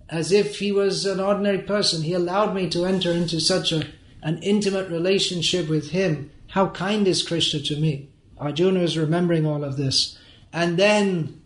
as 0.08 0.32
if 0.32 0.60
he 0.60 0.72
was 0.72 1.04
an 1.04 1.20
ordinary 1.20 1.58
person. 1.58 2.02
He 2.02 2.14
allowed 2.14 2.54
me 2.54 2.70
to 2.70 2.86
enter 2.86 3.10
into 3.10 3.40
such 3.40 3.72
a, 3.72 3.84
an 4.22 4.38
intimate 4.42 4.88
relationship 4.88 5.68
with 5.68 5.90
him 5.90 6.30
how 6.54 6.68
kind 6.68 7.08
is 7.08 7.24
Krishna 7.24 7.58
to 7.62 7.80
me? 7.80 8.10
Arjuna 8.38 8.78
is 8.78 8.96
remembering 8.96 9.44
all 9.44 9.64
of 9.64 9.76
this. 9.76 10.16
And 10.52 10.76
then 10.76 11.42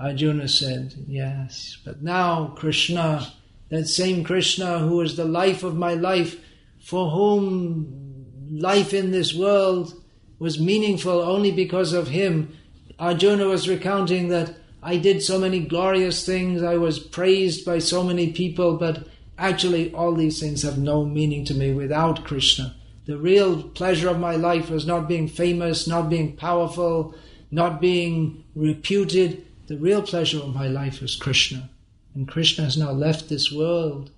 Arjuna 0.00 0.48
said, 0.48 0.94
Yes, 1.06 1.78
but 1.84 2.02
now 2.02 2.54
Krishna, 2.56 3.34
that 3.70 3.86
same 3.86 4.24
Krishna 4.24 4.78
who 4.78 5.00
is 5.00 5.16
the 5.16 5.24
life 5.24 5.62
of 5.62 5.76
my 5.76 5.94
life, 5.94 6.36
for 6.80 7.10
whom 7.10 8.26
life 8.50 8.94
in 8.94 9.10
this 9.10 9.34
world 9.34 9.94
was 10.38 10.60
meaningful 10.60 11.20
only 11.20 11.50
because 11.50 11.92
of 11.92 12.08
him, 12.08 12.56
Arjuna 12.98 13.46
was 13.46 13.68
recounting 13.68 14.28
that 14.28 14.56
I 14.82 14.96
did 14.96 15.22
so 15.22 15.38
many 15.38 15.60
glorious 15.60 16.24
things, 16.24 16.62
I 16.62 16.76
was 16.76 16.98
praised 16.98 17.64
by 17.64 17.78
so 17.78 18.02
many 18.02 18.32
people, 18.32 18.76
but 18.76 19.06
actually 19.36 19.92
all 19.92 20.14
these 20.14 20.40
things 20.40 20.62
have 20.62 20.78
no 20.78 21.04
meaning 21.04 21.44
to 21.46 21.54
me 21.54 21.72
without 21.72 22.24
Krishna. 22.24 22.74
The 23.06 23.18
real 23.18 23.62
pleasure 23.62 24.08
of 24.08 24.18
my 24.18 24.36
life 24.36 24.68
was 24.68 24.86
not 24.86 25.08
being 25.08 25.28
famous, 25.28 25.86
not 25.86 26.10
being 26.10 26.36
powerful, 26.36 27.14
not 27.50 27.80
being 27.80 28.44
reputed. 28.54 29.46
The 29.66 29.78
real 29.78 30.02
pleasure 30.02 30.38
of 30.40 30.54
my 30.54 30.68
life 30.68 31.00
was 31.00 31.16
Krishna. 31.16 31.70
And 32.14 32.26
Krishna 32.26 32.64
has 32.64 32.76
now 32.76 32.92
left 32.92 33.28
this 33.28 33.52
world. 33.52 34.10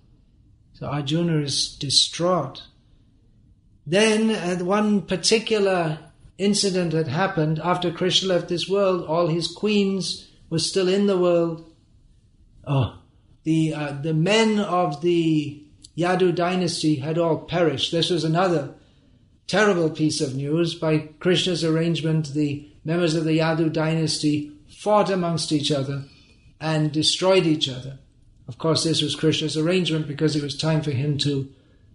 So 0.74 0.86
Arjuna 0.86 1.38
is 1.38 1.76
distraught. 1.76 2.62
Then, 3.86 4.30
at 4.30 4.62
one 4.62 5.02
particular 5.02 5.98
incident 6.38 6.92
had 6.92 7.08
happened 7.08 7.58
after 7.58 7.90
Krishna 7.90 8.28
left 8.28 8.48
this 8.48 8.68
world, 8.68 9.06
all 9.06 9.26
his 9.26 9.48
queens 9.48 10.28
were 10.48 10.58
still 10.58 10.88
in 10.88 11.06
the 11.06 11.18
world. 11.18 11.70
Oh, 12.66 12.98
the 13.44 13.74
uh, 13.74 13.92
the 14.00 14.14
men 14.14 14.58
of 14.58 15.00
the 15.02 15.62
Yadu 15.96 16.34
dynasty 16.34 16.96
had 16.96 17.18
all 17.18 17.38
perished. 17.38 17.92
This 17.92 18.10
was 18.10 18.24
another 18.24 18.74
terrible 19.46 19.90
piece 19.90 20.20
of 20.20 20.34
news. 20.34 20.74
By 20.74 20.98
Krishna's 21.18 21.64
arrangement, 21.64 22.32
the 22.32 22.68
members 22.84 23.14
of 23.14 23.24
the 23.24 23.38
Yadu 23.38 23.72
dynasty 23.72 24.52
fought 24.68 25.10
amongst 25.10 25.52
each 25.52 25.70
other 25.70 26.04
and 26.60 26.92
destroyed 26.92 27.46
each 27.46 27.68
other. 27.68 27.98
Of 28.46 28.58
course, 28.58 28.84
this 28.84 29.02
was 29.02 29.14
Krishna's 29.14 29.56
arrangement 29.56 30.08
because 30.08 30.36
it 30.36 30.42
was 30.42 30.56
time 30.56 30.82
for 30.82 30.90
him 30.90 31.18
to 31.18 31.48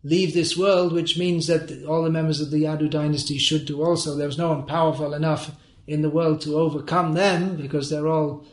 leave 0.03 0.33
this 0.33 0.55
world, 0.55 0.93
which 0.93 1.17
means 1.17 1.47
that 1.47 1.83
all 1.85 2.03
the 2.03 2.09
members 2.09 2.39
of 2.39 2.51
the 2.51 2.63
Yadu 2.63 2.89
dynasty 2.89 3.37
should 3.37 3.65
do 3.65 3.83
also. 3.83 4.15
There 4.15 4.27
was 4.27 4.37
no 4.37 4.49
one 4.49 4.65
powerful 4.65 5.13
enough 5.13 5.51
in 5.87 6.01
the 6.01 6.09
world 6.09 6.41
to 6.41 6.57
overcome 6.57 7.13
them 7.13 7.57
because 7.57 7.89
they're 7.89 8.07
all 8.07 8.45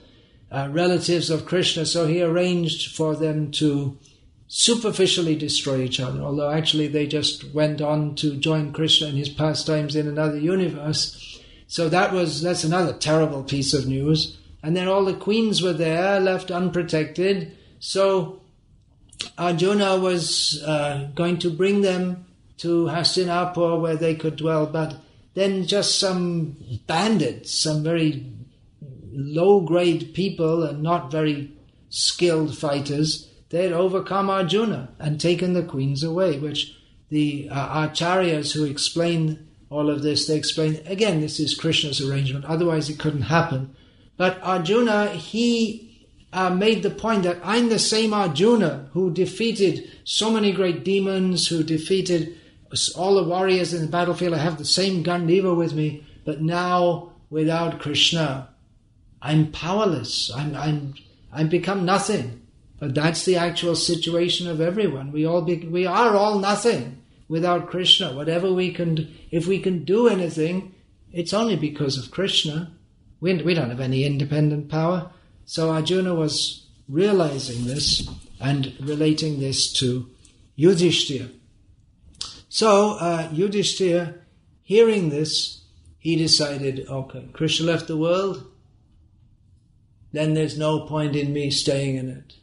uh, 0.51 0.69
relatives 0.71 1.31
of 1.31 1.47
Krishna. 1.47 1.87
So 1.87 2.07
he 2.07 2.23
arranged 2.23 2.95
for 2.95 3.15
them 3.15 3.51
to 3.53 3.97
superficially 4.49 5.35
destroy 5.35 5.81
each 5.81 5.99
other, 5.99 6.21
although 6.21 6.51
actually 6.51 6.89
they 6.89 7.07
just 7.07 7.55
went 7.55 7.81
on 7.81 8.15
to 8.17 8.37
join 8.37 8.73
Krishna 8.73 9.09
in 9.09 9.17
his 9.17 9.31
pastimes 9.31 9.97
in 9.97 10.07
another 10.07 10.39
universe. 10.39 11.41
So 11.69 11.89
that 11.89 12.13
was 12.13 12.43
that's 12.43 12.65
another 12.65 12.93
terrible 12.93 13.43
piece 13.45 13.73
of 13.73 13.87
news. 13.87 14.37
And 14.63 14.77
then 14.77 14.89
all 14.89 15.05
the 15.05 15.15
queens 15.15 15.63
were 15.63 15.73
there, 15.73 16.21
left 16.21 16.51
unprotected. 16.51 17.57
So 17.81 18.41
Arjuna 19.37 19.99
was 19.99 20.63
uh, 20.65 21.09
going 21.15 21.39
to 21.39 21.51
bring 21.51 21.83
them 21.83 22.27
to 22.59 22.87
Hastinapur 22.87 23.81
where 23.81 23.97
they 23.97 24.15
could 24.15 24.37
dwell, 24.37 24.67
but 24.67 24.97
then 25.35 25.67
just 25.67 25.99
some 25.99 26.57
bandits, 26.87 27.53
some 27.53 27.83
very 27.83 28.31
low 29.13 29.61
grade 29.61 30.15
people 30.15 30.63
and 30.63 30.83
not 30.83 31.11
very 31.11 31.51
skilled 31.89 32.57
fighters, 32.57 33.29
they 33.51 33.65
had 33.65 33.73
overcome 33.73 34.31
Arjuna 34.31 34.91
and 34.99 35.21
taken 35.21 35.53
the 35.53 35.63
queens 35.63 36.03
away, 36.03 36.39
which 36.39 36.75
the 37.11 37.49
uh, 37.51 37.89
acharyas 37.89 38.53
who 38.53 38.65
explain 38.65 39.47
all 39.69 39.91
of 39.91 40.03
this, 40.03 40.27
they 40.27 40.37
explain, 40.37 40.81
again, 40.87 41.21
this 41.21 41.41
is 41.41 41.55
Krishna's 41.55 42.01
arrangement, 42.01 42.45
otherwise 42.45 42.89
it 42.89 42.99
couldn't 42.99 43.23
happen. 43.23 43.75
But 44.17 44.41
Arjuna, 44.43 45.09
he 45.09 46.09
uh, 46.33 46.51
made 46.51 46.83
the 46.83 46.91
point 46.91 47.25
that 47.25 47.39
I'm 47.43 47.69
the 47.69 47.79
same 47.79 48.15
Arjuna 48.15 48.89
who 48.93 49.13
defeated 49.13 49.91
so 50.05 50.31
many 50.31 50.53
great 50.53 50.85
demons, 50.85 51.49
who 51.49 51.63
defeated 51.63 52.37
all 52.97 53.17
the 53.17 53.29
warriors 53.29 53.75
in 53.75 53.83
the 53.83 53.91
battlefield, 53.91 54.35
I 54.35 54.39
have 54.39 54.59
the 54.59 54.65
same 54.65 55.05
Gandiva 55.05 55.55
with 55.55 55.75
me, 55.75 56.07
but 56.25 56.41
now 56.41 57.13
without 57.29 57.81
Krishna, 57.81 58.49
I'm 59.21 59.53
powerless. 59.53 60.31
I'm, 60.35 60.57
I'm, 60.57 60.95
I'm 61.33 61.49
become 61.49 61.85
nothing. 61.85 62.41
But 62.79 62.95
that's 62.95 63.25
the 63.25 63.37
actual 63.37 63.77
situation 63.77 64.49
of 64.49 64.61
everyone. 64.61 65.13
We 65.13 65.25
all 65.25 65.43
be, 65.43 65.59
we 65.59 65.87
are 65.87 66.17
all 66.17 66.39
nothing 66.39 67.01
without 67.29 67.69
Krishna. 67.69 68.13
Whatever 68.13 68.53
we 68.53 68.73
can, 68.73 69.15
if 69.31 69.47
we 69.47 69.61
can 69.61 69.85
do 69.85 70.09
anything, 70.09 70.75
it's 71.13 71.33
only 71.33 71.57
because 71.57 71.97
of 71.97 72.11
Krishna. 72.11 72.73
We, 73.23 73.41
we 73.41 73.55
don't 73.55 73.71
have 73.71 73.81
any 73.81 74.05
independent 74.05 74.69
power. 74.69 75.13
So 75.45 75.71
Arjuna 75.71 76.13
was 76.13 76.67
realizing 76.89 77.67
this 77.67 78.11
and 78.41 78.75
relating 78.81 79.39
this 79.39 79.73
to 79.75 80.11
Yudhishthira. 80.57 81.29
So 82.49 82.95
uh, 82.95 83.29
Yudhishthira, 83.33 84.17
hearing 84.63 85.11
this, 85.11 85.63
he 86.01 86.17
decided, 86.17 86.85
okay, 86.89 87.29
Krishna 87.33 87.67
left 87.67 87.87
the 87.87 87.97
world, 87.97 88.45
then 90.11 90.35
there's 90.35 90.59
no 90.59 90.81
point 90.81 91.15
in 91.15 91.33
me 91.33 91.53
staying 91.53 91.95
in 91.95 92.09
it. 92.09 92.35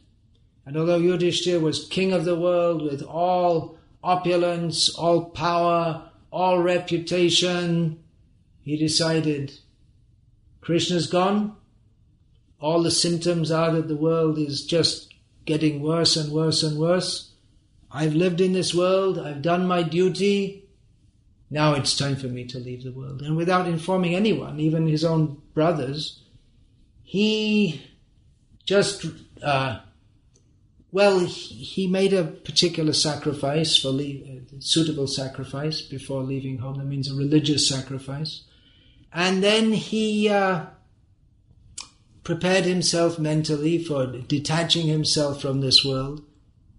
And 0.64 0.78
although 0.78 0.98
Yudhishthira 0.98 1.60
was 1.60 1.86
king 1.88 2.10
of 2.14 2.24
the 2.24 2.40
world 2.40 2.80
with 2.80 3.02
all 3.02 3.76
opulence, 4.02 4.88
all 4.88 5.26
power, 5.26 6.10
all 6.32 6.62
reputation, 6.62 8.02
he 8.62 8.78
decided 8.78 9.52
Krishna's 10.60 11.06
gone. 11.06 11.56
All 12.60 12.82
the 12.82 12.90
symptoms 12.90 13.50
are 13.50 13.72
that 13.72 13.88
the 13.88 13.96
world 13.96 14.38
is 14.38 14.64
just 14.64 15.14
getting 15.46 15.82
worse 15.82 16.16
and 16.16 16.32
worse 16.32 16.62
and 16.62 16.78
worse. 16.78 17.32
I've 17.90 18.14
lived 18.14 18.40
in 18.40 18.52
this 18.52 18.74
world, 18.74 19.18
I've 19.18 19.42
done 19.42 19.66
my 19.66 19.82
duty. 19.82 20.68
Now 21.50 21.74
it's 21.74 21.96
time 21.96 22.14
for 22.14 22.28
me 22.28 22.44
to 22.46 22.58
leave 22.58 22.84
the 22.84 22.92
world. 22.92 23.22
And 23.22 23.36
without 23.36 23.66
informing 23.66 24.14
anyone, 24.14 24.60
even 24.60 24.86
his 24.86 25.04
own 25.04 25.42
brothers, 25.54 26.22
he 27.02 27.82
just, 28.64 29.06
uh, 29.42 29.80
well, 30.92 31.18
he 31.18 31.88
made 31.88 32.12
a 32.12 32.22
particular 32.22 32.92
sacrifice 32.92 33.76
for 33.76 33.88
leave, 33.88 34.44
a 34.56 34.62
suitable 34.62 35.08
sacrifice 35.08 35.82
before 35.82 36.22
leaving 36.22 36.58
home. 36.58 36.78
That 36.78 36.84
means 36.84 37.10
a 37.10 37.16
religious 37.16 37.68
sacrifice. 37.68 38.44
And 39.12 39.42
then 39.42 39.72
he 39.72 40.28
uh, 40.28 40.66
prepared 42.22 42.64
himself 42.64 43.18
mentally 43.18 43.82
for 43.82 44.06
detaching 44.06 44.86
himself 44.86 45.40
from 45.40 45.60
this 45.60 45.84
world. 45.84 46.24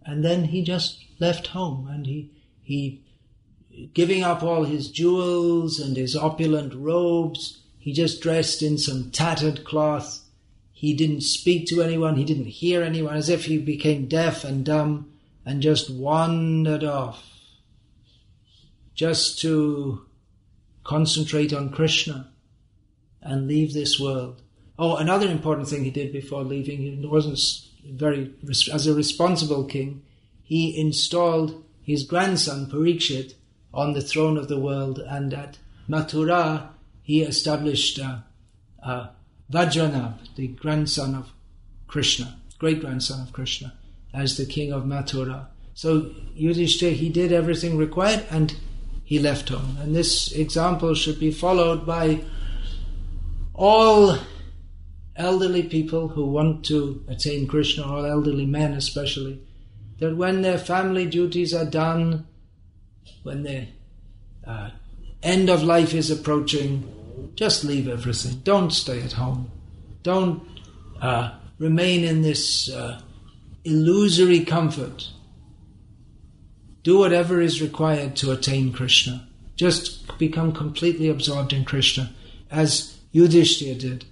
And 0.06 0.24
then 0.24 0.46
he 0.46 0.64
just 0.64 1.04
left 1.20 1.48
home 1.48 1.88
and 1.92 2.06
he, 2.06 2.32
he, 2.62 3.04
giving 3.94 4.24
up 4.24 4.44
all 4.44 4.64
his 4.64 4.90
jewels 4.90 5.80
and 5.80 5.98
his 5.98 6.16
opulent 6.16 6.74
robes, 6.74 7.62
he 7.78 7.94
just 7.94 8.22
dressed 8.22 8.62
in 8.62 8.78
some 8.78 9.12
tattered 9.12 9.64
cloth. 9.64 10.22
He 10.72 10.94
didn't 10.94 11.22
speak 11.22 11.68
to 11.68 11.82
anyone, 11.82 12.16
he 12.16 12.26
didn't 12.26 12.46
hear 12.46 12.82
anyone, 12.82 13.16
as 13.16 13.30
if 13.30 13.46
he 13.46 13.58
became 13.58 14.08
deaf 14.08 14.44
and 14.44 14.66
dumb 14.66 15.12
and 15.46 15.62
just 15.62 15.90
wandered 15.90 16.84
off 16.84 17.28
just 18.96 19.40
to 19.40 20.06
concentrate 20.84 21.54
on 21.54 21.70
Krishna 21.70 22.32
and 23.22 23.48
leave 23.48 23.74
this 23.74 24.00
world. 24.00 24.42
Oh, 24.80 24.96
another 24.96 25.28
important 25.28 25.68
thing 25.68 25.84
he 25.84 25.92
did 25.92 26.12
before 26.12 26.44
leaving, 26.44 26.80
he 26.80 27.06
wasn't 27.06 27.40
very, 27.86 28.34
as 28.72 28.88
a 28.88 28.94
responsible 28.94 29.66
king, 29.66 30.02
he 30.44 30.80
installed 30.80 31.64
his 31.82 32.04
grandson 32.04 32.68
Parikshit 32.68 33.36
on 33.74 33.94
the 33.94 34.02
throne 34.02 34.38
of 34.38 34.48
the 34.48 34.60
world, 34.60 35.00
and 35.00 35.34
at 35.34 35.58
Mathura 35.88 36.70
he 37.04 37.22
established 37.22 38.00
uh, 38.00 38.18
uh, 38.86 39.08
a 39.08 39.12
Vajranabh, 39.52 40.36
the 40.36 40.48
grandson 40.48 41.16
of 41.16 41.32
Krishna, 41.88 42.38
great 42.58 42.82
grandson 42.82 43.22
of 43.22 43.34
Krishna, 43.34 43.74
as 44.14 44.38
the 44.38 44.46
king 44.46 44.72
of 44.72 44.84
Mathura. 44.84 45.48
So 45.74 46.12
Yudhishthira, 46.36 46.94
he 46.94 47.10
did 47.10 47.32
everything 47.32 47.78
required 47.78 48.26
and 48.30 48.56
he 49.12 49.20
left 49.20 49.50
home. 49.50 49.76
And 49.82 49.94
this 49.94 50.32
example 50.32 50.96
should 50.96 51.20
be 51.20 51.32
followed 51.32 51.86
by 51.86 52.22
all 53.54 54.18
elderly 55.18 55.64
people 55.64 56.08
who 56.08 56.28
want 56.28 56.64
to 56.68 57.04
attain 57.10 57.46
Krishna, 57.46 57.84
all 57.84 58.06
elderly 58.06 58.46
men 58.46 58.72
especially, 58.72 59.42
that 60.00 60.16
when 60.16 60.44
their 60.44 60.58
family 60.58 61.06
duties 61.06 61.54
are 61.54 61.66
done, 61.66 62.26
when 63.24 63.44
the 63.44 63.68
uh, 64.48 64.70
end 65.22 65.50
of 65.50 65.62
life 65.62 65.94
is 65.94 66.10
approaching, 66.10 66.90
just 67.36 67.66
leave 67.66 67.90
everything. 67.90 68.40
Don't 68.46 68.72
stay 68.72 69.02
at 69.02 69.12
home. 69.12 69.52
Don't 70.04 70.42
uh, 71.02 71.32
remain 71.60 72.06
in 72.06 72.22
this 72.22 72.72
uh, 72.72 73.02
illusory 73.66 74.46
comfort. 74.46 75.10
Do 76.84 76.98
whatever 76.98 77.40
is 77.42 77.62
required 77.62 78.16
to 78.18 78.32
attain 78.32 78.74
Krishna. 78.74 79.28
Just 79.56 80.18
become 80.18 80.52
completely 80.52 81.10
absorbed 81.10 81.54
in 81.54 81.66
Krishna, 81.66 82.12
as 82.50 83.00
Yudhishthira 83.12 83.76
did. 83.76 84.06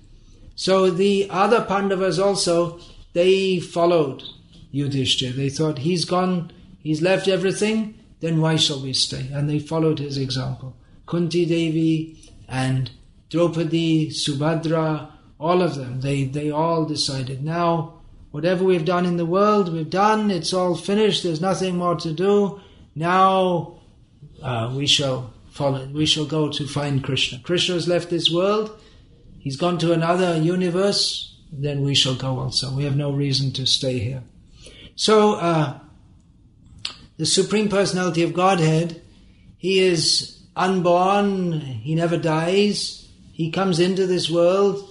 So 0.55 0.91
the 0.91 1.27
other 1.29 1.61
Pandavas 1.61 2.19
also, 2.19 2.79
they 3.13 3.59
followed 3.59 4.23
Yudhishthira. 4.71 5.33
They 5.33 5.49
thought, 5.49 5.79
he's 5.79 6.05
gone, 6.05 6.51
he's 6.79 7.01
left 7.01 7.27
everything, 7.27 7.95
then 8.19 8.41
why 8.41 8.57
shall 8.57 8.81
we 8.81 8.93
stay? 8.93 9.29
And 9.31 9.49
they 9.49 9.59
followed 9.59 9.99
his 9.99 10.17
example. 10.17 10.75
Kunti 11.05 11.45
Devi 11.45 12.31
and 12.47 12.91
Draupadi, 13.29 14.09
Subhadra, 14.09 15.11
all 15.39 15.61
of 15.61 15.75
them, 15.75 16.01
they, 16.01 16.25
they 16.25 16.51
all 16.51 16.85
decided 16.85 17.43
now, 17.43 17.98
whatever 18.31 18.63
we've 18.63 18.85
done 18.85 19.05
in 19.05 19.17
the 19.17 19.25
world, 19.25 19.71
we've 19.71 19.89
done, 19.89 20.31
it's 20.31 20.53
all 20.53 20.75
finished, 20.75 21.23
there's 21.23 21.41
nothing 21.41 21.77
more 21.77 21.95
to 21.95 22.11
do. 22.11 22.61
Now 22.95 23.79
uh, 24.41 24.71
we 24.75 24.85
shall 24.85 25.33
follow, 25.51 25.85
we 25.87 26.05
shall 26.05 26.25
go 26.25 26.49
to 26.49 26.67
find 26.67 27.03
Krishna. 27.03 27.39
Krishna 27.39 27.75
has 27.75 27.87
left 27.87 28.09
this 28.09 28.29
world, 28.29 28.79
he's 29.39 29.57
gone 29.57 29.77
to 29.79 29.93
another 29.93 30.37
universe, 30.37 31.37
then 31.51 31.81
we 31.81 31.95
shall 31.95 32.15
go 32.15 32.39
also. 32.39 32.71
We 32.71 32.83
have 32.83 32.95
no 32.95 33.11
reason 33.11 33.51
to 33.53 33.65
stay 33.65 33.99
here. 33.99 34.23
So, 34.95 35.35
uh, 35.35 35.79
the 37.17 37.25
Supreme 37.25 37.69
Personality 37.69 38.23
of 38.23 38.33
Godhead, 38.33 39.01
he 39.57 39.79
is 39.79 40.39
unborn, 40.55 41.59
he 41.59 41.95
never 41.95 42.17
dies, 42.17 43.07
he 43.33 43.51
comes 43.51 43.79
into 43.79 44.05
this 44.05 44.29
world 44.29 44.85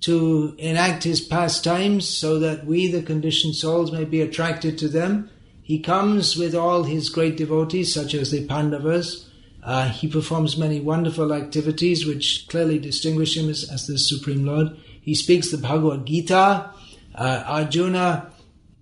to 0.00 0.54
enact 0.58 1.04
his 1.04 1.20
pastimes 1.20 2.06
so 2.06 2.38
that 2.38 2.64
we, 2.64 2.90
the 2.90 3.02
conditioned 3.02 3.54
souls, 3.54 3.92
may 3.92 4.04
be 4.04 4.20
attracted 4.20 4.78
to 4.78 4.88
them. 4.88 5.30
He 5.62 5.80
comes 5.80 6.36
with 6.36 6.54
all 6.54 6.84
his 6.84 7.08
great 7.08 7.36
devotees, 7.36 7.92
such 7.92 8.14
as 8.14 8.30
the 8.30 8.46
Pandavas. 8.46 9.28
Uh, 9.62 9.88
he 9.88 10.08
performs 10.08 10.56
many 10.56 10.80
wonderful 10.80 11.32
activities 11.32 12.06
which 12.06 12.46
clearly 12.48 12.78
distinguish 12.78 13.36
him 13.36 13.50
as, 13.50 13.68
as 13.70 13.86
the 13.86 13.98
Supreme 13.98 14.46
Lord. 14.46 14.76
He 15.00 15.14
speaks 15.14 15.50
the 15.50 15.58
Bhagavad 15.58 16.06
Gita. 16.06 16.70
Uh, 17.14 17.44
Arjuna, 17.46 18.32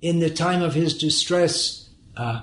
in 0.03 0.21
the 0.21 0.31
time 0.31 0.63
of 0.63 0.75
his 0.75 0.97
distress, 0.97 1.89
uh, 2.17 2.43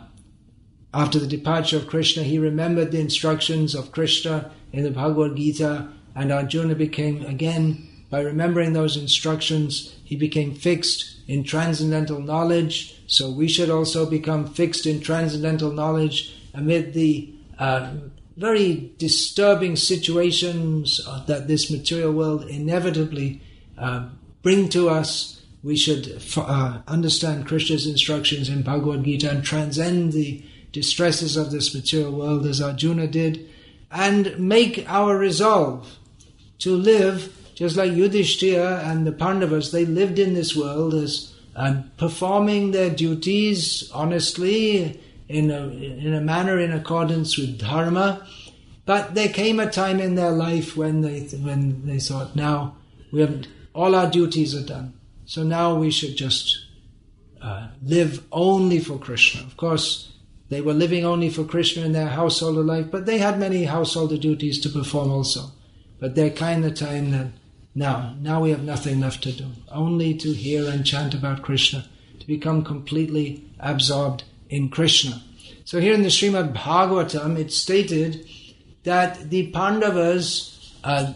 after 0.94 1.20
the 1.20 1.28
departure 1.28 1.78
of 1.78 1.88
Krishna, 1.88 2.24
he 2.24 2.40
remembered 2.40 2.92
the 2.92 3.00
instructions 3.00 3.76
of 3.76 3.92
Krishna 3.92 4.52
in 4.72 4.84
the 4.84 4.92
Bhagavad 4.92 5.38
Gita 5.38 5.90
and 6.16 6.32
Arjuna 6.32 6.76
became, 6.76 7.26
again, 7.26 7.88
by 8.14 8.22
remembering 8.22 8.74
those 8.74 8.96
instructions, 8.96 9.96
he 10.04 10.16
became 10.16 10.54
fixed 10.54 11.18
in 11.28 11.44
transcendental 11.44 12.20
knowledge. 12.20 13.02
So 13.08 13.32
we 13.32 13.48
should 13.48 13.72
also 13.72 14.08
become 14.08 14.54
fixed 14.54 14.86
in 14.86 15.02
transcendental 15.02 15.72
knowledge 15.72 16.32
amid 16.54 16.94
the 16.94 17.34
uh, 17.58 17.96
very 18.38 18.94
disturbing 19.00 19.76
situations 19.76 21.02
that 21.26 21.48
this 21.48 21.72
material 21.72 22.12
world 22.12 22.44
inevitably 22.44 23.42
uh, 23.80 24.10
bring 24.44 24.70
to 24.70 24.92
us. 24.92 25.42
We 25.64 25.76
should 25.76 26.22
uh, 26.38 26.84
understand 26.88 27.48
Krishna's 27.48 27.88
instructions 27.88 28.48
in 28.48 28.62
Bhagavad 28.62 29.06
Gita 29.06 29.32
and 29.32 29.44
transcend 29.44 30.14
the 30.14 30.46
distresses 30.72 31.36
of 31.36 31.50
this 31.50 31.74
material 31.74 32.12
world 32.12 32.46
as 32.46 32.62
Arjuna 32.62 33.08
did, 33.08 33.50
and 33.90 34.38
make 34.38 34.86
our 34.88 35.18
resolve 35.18 35.98
to 36.60 36.76
live 36.76 37.40
just 37.56 37.78
like 37.78 37.92
Yudhishthira 37.92 38.84
and 38.86 39.06
the 39.06 39.12
Pandavas, 39.12 39.72
they 39.72 39.86
lived 39.86 40.20
in 40.20 40.34
this 40.34 40.56
world 40.56 40.94
as 40.94 41.34
um, 41.56 41.92
performing 41.98 42.72
their 42.72 42.90
duties 42.90 43.90
honestly 43.94 45.00
in 45.30 45.52
a, 45.52 45.68
in 45.68 46.14
a 46.14 46.22
manner 46.22 46.60
in 46.60 46.72
accordance 46.72 47.38
with 47.38 47.60
dharma. 47.60 48.28
But 48.86 49.16
there 49.16 49.30
came 49.30 49.60
a 49.60 49.70
time 49.70 50.00
in 50.00 50.16
their 50.16 50.32
life 50.32 50.76
when 50.76 51.02
they 51.02 51.22
when 51.22 51.86
they 51.86 52.00
thought, 52.00 52.36
now 52.36 52.76
we 53.12 53.22
have 53.22 53.46
all 53.74 53.96
our 53.96 54.10
duties 54.10 54.54
are 54.56 54.66
done, 54.66 54.94
so 55.26 55.44
now 55.44 55.76
we 55.76 55.90
should 55.90 56.18
just 56.18 56.66
uh, 57.42 57.70
live 57.82 58.24
only 58.32 58.80
for 58.80 58.98
Krishna. 58.98 59.42
Of 59.42 59.56
course, 59.56 60.12
they 60.50 60.60
were 60.60 60.74
living 60.74 61.06
only 61.06 61.30
for 61.30 61.46
Krishna 61.46 61.86
in 61.86 61.94
their 61.94 62.10
household 62.10 62.58
life, 62.66 62.92
but 62.92 63.06
they 63.06 63.20
had 63.20 63.40
many 63.40 63.64
household 63.64 64.20
duties 64.20 64.60
to 64.62 64.70
perform 64.70 65.12
also. 65.12 65.52
But 66.00 66.16
there 66.16 66.30
came 66.30 66.62
the 66.62 66.72
time 66.72 67.12
that 67.12 67.28
now, 67.76 68.16
now 68.20 68.42
we 68.42 68.52
have 68.52 68.64
nothing 68.64 69.00
left 69.00 69.24
to 69.24 69.32
do, 69.32 69.48
only 69.72 70.14
to 70.16 70.34
hear 70.34 70.70
and 70.70 70.86
chant 70.86 71.14
about 71.14 71.42
Krishna, 71.42 71.86
to 72.20 72.28
become 72.28 72.64
completely 72.64 73.46
absorbed 73.60 74.24
in 74.50 74.70
Krishna. 74.70 75.24
So 75.66 75.80
here 75.80 75.94
in 75.94 76.04
the 76.04 76.10
Srimad 76.10 76.54
Bhagavatam, 76.54 77.38
it's 77.38 77.58
stated 77.58 78.28
that 78.84 79.30
the 79.30 79.52
Pandavas, 79.52 80.76
uh, 80.84 81.14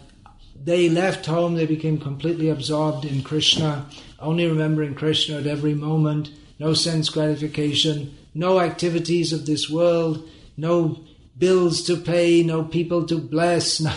they 0.60 0.88
left 0.88 1.26
home, 1.26 1.54
they 1.54 1.66
became 1.66 1.98
completely 1.98 2.48
absorbed 2.48 3.04
in 3.04 3.22
Krishna, 3.22 3.86
only 4.18 4.46
remembering 4.46 4.94
Krishna 4.94 5.38
at 5.38 5.46
every 5.46 5.74
moment, 5.74 6.30
no 6.58 6.74
sense 6.74 7.08
gratification, 7.08 8.16
no 8.34 8.58
activities 8.58 9.32
of 9.32 9.46
this 9.46 9.70
world, 9.70 10.28
no 10.56 11.04
bills 11.38 11.82
to 11.84 11.96
pay, 11.96 12.42
no 12.42 12.64
people 12.64 13.06
to 13.06 13.18
bless, 13.18 13.80
no, 13.80 13.92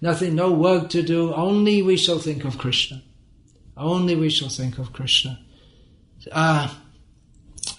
nothing, 0.00 0.34
no 0.34 0.52
work 0.52 0.90
to 0.90 1.02
do. 1.02 1.34
Only 1.34 1.82
we 1.82 1.96
shall 1.96 2.18
think 2.18 2.44
of 2.44 2.58
Krishna. 2.58 3.02
Only 3.76 4.16
we 4.16 4.30
shall 4.30 4.48
think 4.48 4.78
of 4.78 4.92
Krishna. 4.92 5.38
Uh, 6.32 6.72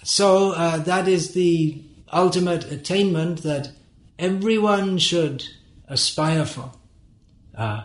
so 0.02 0.52
uh, 0.52 0.78
that 0.78 1.08
is 1.08 1.32
the 1.34 1.82
ultimate 2.12 2.70
attainment 2.70 3.42
that 3.42 3.72
everyone 4.18 4.98
should 4.98 5.44
aspire 5.88 6.44
for. 6.44 6.72
Uh, 7.54 7.84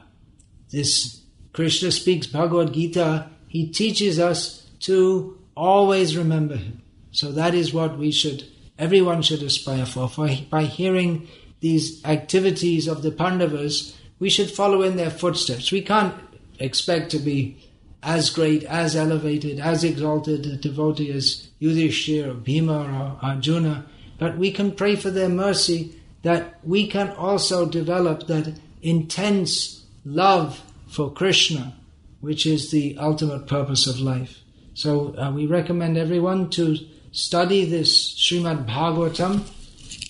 this 0.72 1.22
Krishna 1.52 1.92
speaks 1.92 2.28
Bhagavad 2.28 2.74
Gita. 2.74 3.30
He 3.48 3.68
teaches 3.68 4.20
us 4.20 4.68
to 4.82 5.40
always 5.56 6.18
remember 6.18 6.56
him. 6.56 6.82
So 7.12 7.32
that 7.32 7.54
is 7.54 7.74
what 7.74 7.98
we 7.98 8.12
should, 8.12 8.44
everyone 8.78 9.22
should 9.22 9.44
aspire 9.44 9.86
for. 9.86 10.10
for 10.10 10.30
by 10.50 10.64
hearing 10.64 11.28
these 11.60 12.04
activities 12.06 12.88
of 12.88 13.04
the 13.04 13.12
Pandavas, 13.12 13.96
we 14.24 14.30
should 14.30 14.50
follow 14.50 14.84
in 14.84 14.96
their 14.96 15.10
footsteps. 15.10 15.70
We 15.70 15.82
can't 15.82 16.16
expect 16.58 17.12
to 17.12 17.20
be 17.20 17.58
as 18.02 18.30
great, 18.30 18.64
as 18.64 18.96
elevated, 18.96 19.60
as 19.60 19.84
exalted 19.84 20.46
a 20.46 20.56
devotee 20.56 21.12
as 21.12 21.50
Yudhishthira 21.60 22.32
or 22.32 22.34
Bhima 22.34 22.84
or 22.84 23.18
Arjuna, 23.22 23.86
but 24.18 24.38
we 24.38 24.50
can 24.50 24.72
pray 24.72 24.96
for 24.96 25.12
their 25.12 25.28
mercy 25.28 26.00
that 26.22 26.58
we 26.64 26.88
can 26.88 27.10
also 27.10 27.66
develop 27.66 28.28
that 28.28 28.58
intense 28.82 29.84
love 30.06 30.64
for 30.88 31.12
Krishna, 31.12 31.76
which 32.22 32.46
is 32.46 32.72
the 32.72 32.98
ultimate 32.98 33.46
purpose 33.46 33.88
of 33.88 34.00
life. 34.00 34.40
So 34.74 35.18
uh, 35.18 35.32
we 35.32 35.48
recommend 35.48 35.98
everyone 35.98 36.50
to 36.52 36.78
study 37.12 37.66
this 37.66 38.14
Srimad 38.14 38.70
Bhagavatam 38.70 39.44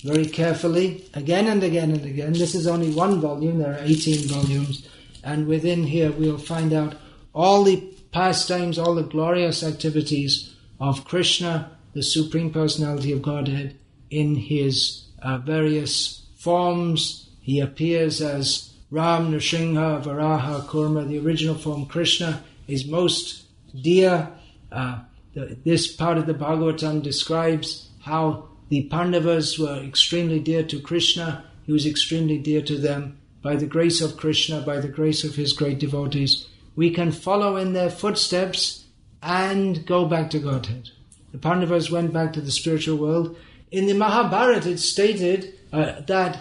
very 0.02 0.26
carefully, 0.26 1.06
again 1.14 1.48
and 1.48 1.64
again 1.64 1.92
and 1.92 2.06
again. 2.06 2.34
This 2.34 2.56
is 2.56 2.68
only 2.68 2.92
one 2.92 3.22
volume, 3.22 3.60
there 3.60 3.74
are 3.74 3.84
18 3.84 4.28
volumes, 4.28 4.88
and 5.24 5.48
within 5.48 5.84
here 5.84 6.12
we'll 6.12 6.38
find 6.38 6.74
out 6.74 6.96
all 7.34 7.64
the 7.64 7.78
pastimes, 8.12 8.78
all 8.78 8.96
the 8.96 9.04
glorious 9.04 9.64
activities 9.64 10.56
of 10.80 11.06
Krishna, 11.06 11.78
the 11.94 12.04
Supreme 12.04 12.52
Personality 12.52 13.12
of 13.12 13.22
Godhead, 13.22 13.78
in 14.10 14.36
his 14.36 15.06
uh, 15.22 15.38
various 15.40 16.26
forms. 16.36 17.30
He 17.42 17.60
appears 17.60 18.22
as 18.22 18.74
Ram, 18.92 19.32
Nrsimha, 19.32 20.04
Varaha, 20.04 20.62
Kurma, 20.68 21.08
the 21.08 21.20
original 21.20 21.56
form 21.56 21.86
Krishna, 21.86 22.44
is 22.68 22.86
most 22.86 23.44
dear. 23.82 24.30
Uh, 24.72 25.00
the, 25.34 25.58
this 25.64 25.92
part 25.92 26.18
of 26.18 26.28
the 26.28 26.34
Bhagavatam 26.34 27.02
describes 27.02 27.90
how 28.02 28.50
the 28.74 28.90
Pandavas 28.90 29.60
were 29.60 29.84
extremely 29.84 30.40
dear 30.40 30.64
to 30.64 30.80
Krishna, 30.80 31.46
he 31.64 31.72
was 31.72 31.86
extremely 31.86 32.40
dear 32.40 32.60
to 32.64 32.76
them. 32.76 33.20
By 33.44 33.56
the 33.56 33.68
grace 33.68 34.02
of 34.02 34.18
Krishna, 34.18 34.62
by 34.62 34.80
the 34.80 34.88
grace 34.88 35.24
of 35.24 35.36
his 35.36 35.54
great 35.54 35.78
devotees, 35.78 36.48
we 36.76 36.90
can 36.90 37.12
follow 37.12 37.56
in 37.56 37.74
their 37.74 37.92
footsteps 37.92 38.86
and 39.22 39.86
go 39.86 40.06
back 40.06 40.32
to 40.32 40.40
Godhead. 40.40 40.90
The 41.32 41.38
Pandavas 41.38 41.92
went 41.92 42.14
back 42.14 42.34
to 42.34 42.42
the 42.42 42.50
spiritual 42.50 42.98
world. 42.98 43.38
In 43.70 43.86
the 43.86 43.94
Mahabharata, 43.94 44.72
it's 44.72 44.90
stated 44.90 45.54
uh, 45.72 46.02
that 46.08 46.38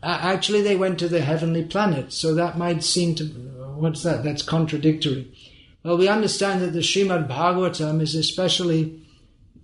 uh, 0.00 0.18
actually 0.22 0.62
they 0.62 0.76
went 0.76 1.00
to 1.00 1.08
the 1.08 1.22
heavenly 1.22 1.64
planet. 1.64 2.12
So 2.12 2.36
that 2.36 2.56
might 2.56 2.84
seem 2.84 3.16
to, 3.16 3.24
what's 3.24 4.04
that? 4.04 4.22
That's 4.22 4.42
contradictory. 4.42 5.36
Well, 5.82 5.98
we 5.98 6.06
understand 6.06 6.60
that 6.60 6.72
the 6.72 6.86
Srimad 6.90 7.26
Bhagavatam 7.28 8.00
is 8.00 8.14
especially 8.14 9.02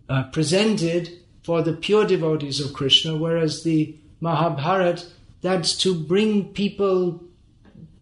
uh, 0.08 0.24
presented 0.32 1.20
for 1.44 1.62
the 1.62 1.74
pure 1.74 2.06
devotees 2.06 2.58
of 2.58 2.72
Krishna, 2.72 3.14
whereas 3.14 3.62
the 3.62 3.94
Mahabharata, 4.20 5.06
that's 5.42 5.76
to 5.76 5.94
bring 5.94 6.48
people 6.54 7.22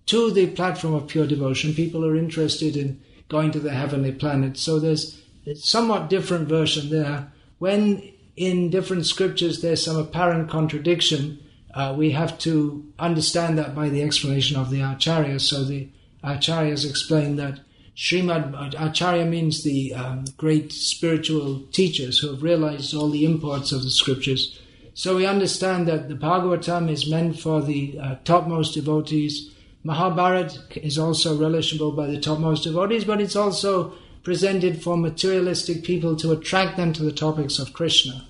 to 0.06 0.30
the 0.30 0.46
platform 0.46 0.94
of 0.94 1.08
pure 1.08 1.26
devotion. 1.26 1.74
People 1.74 2.06
are 2.06 2.16
interested 2.16 2.76
in 2.76 3.00
going 3.28 3.50
to 3.50 3.58
the 3.58 3.72
heavenly 3.72 4.12
planet. 4.12 4.56
So 4.56 4.78
there's 4.78 5.20
a 5.44 5.56
somewhat 5.56 6.08
different 6.08 6.48
version 6.48 6.90
there. 6.90 7.32
When 7.58 8.12
in 8.36 8.70
different 8.70 9.06
scriptures 9.06 9.60
there's 9.60 9.84
some 9.84 9.96
apparent 9.96 10.48
contradiction, 10.48 11.40
uh, 11.74 11.94
we 11.96 12.10
have 12.10 12.38
to 12.38 12.84
understand 12.98 13.58
that 13.58 13.74
by 13.74 13.88
the 13.88 14.02
explanation 14.02 14.56
of 14.56 14.70
the 14.70 14.80
acharyas. 14.80 15.42
So 15.42 15.64
the 15.64 15.88
acharyas 16.22 16.88
explain 16.88 17.36
that 17.36 17.58
Srimad 17.96 18.74
Acharya 18.78 19.26
means 19.26 19.62
the 19.62 19.94
um, 19.94 20.24
great 20.36 20.72
spiritual 20.72 21.60
teachers 21.72 22.18
who 22.18 22.30
have 22.30 22.42
realized 22.42 22.94
all 22.94 23.10
the 23.10 23.24
imports 23.24 23.70
of 23.70 23.82
the 23.82 23.90
scriptures. 23.90 24.58
So 24.94 25.16
we 25.16 25.26
understand 25.26 25.88
that 25.88 26.08
the 26.08 26.14
Bhagavatam 26.14 26.90
is 26.90 27.10
meant 27.10 27.38
for 27.38 27.60
the 27.62 27.98
uh, 27.98 28.14
topmost 28.24 28.74
devotees. 28.74 29.50
Mahabharata 29.84 30.84
is 30.84 30.98
also 30.98 31.36
relishable 31.36 31.94
by 31.94 32.06
the 32.06 32.20
topmost 32.20 32.64
devotees, 32.64 33.04
but 33.04 33.20
it's 33.20 33.36
also 33.36 33.92
presented 34.22 34.82
for 34.82 34.96
materialistic 34.96 35.82
people 35.82 36.14
to 36.16 36.32
attract 36.32 36.76
them 36.76 36.92
to 36.92 37.02
the 37.02 37.12
topics 37.12 37.58
of 37.58 37.72
Krishna. 37.72 38.24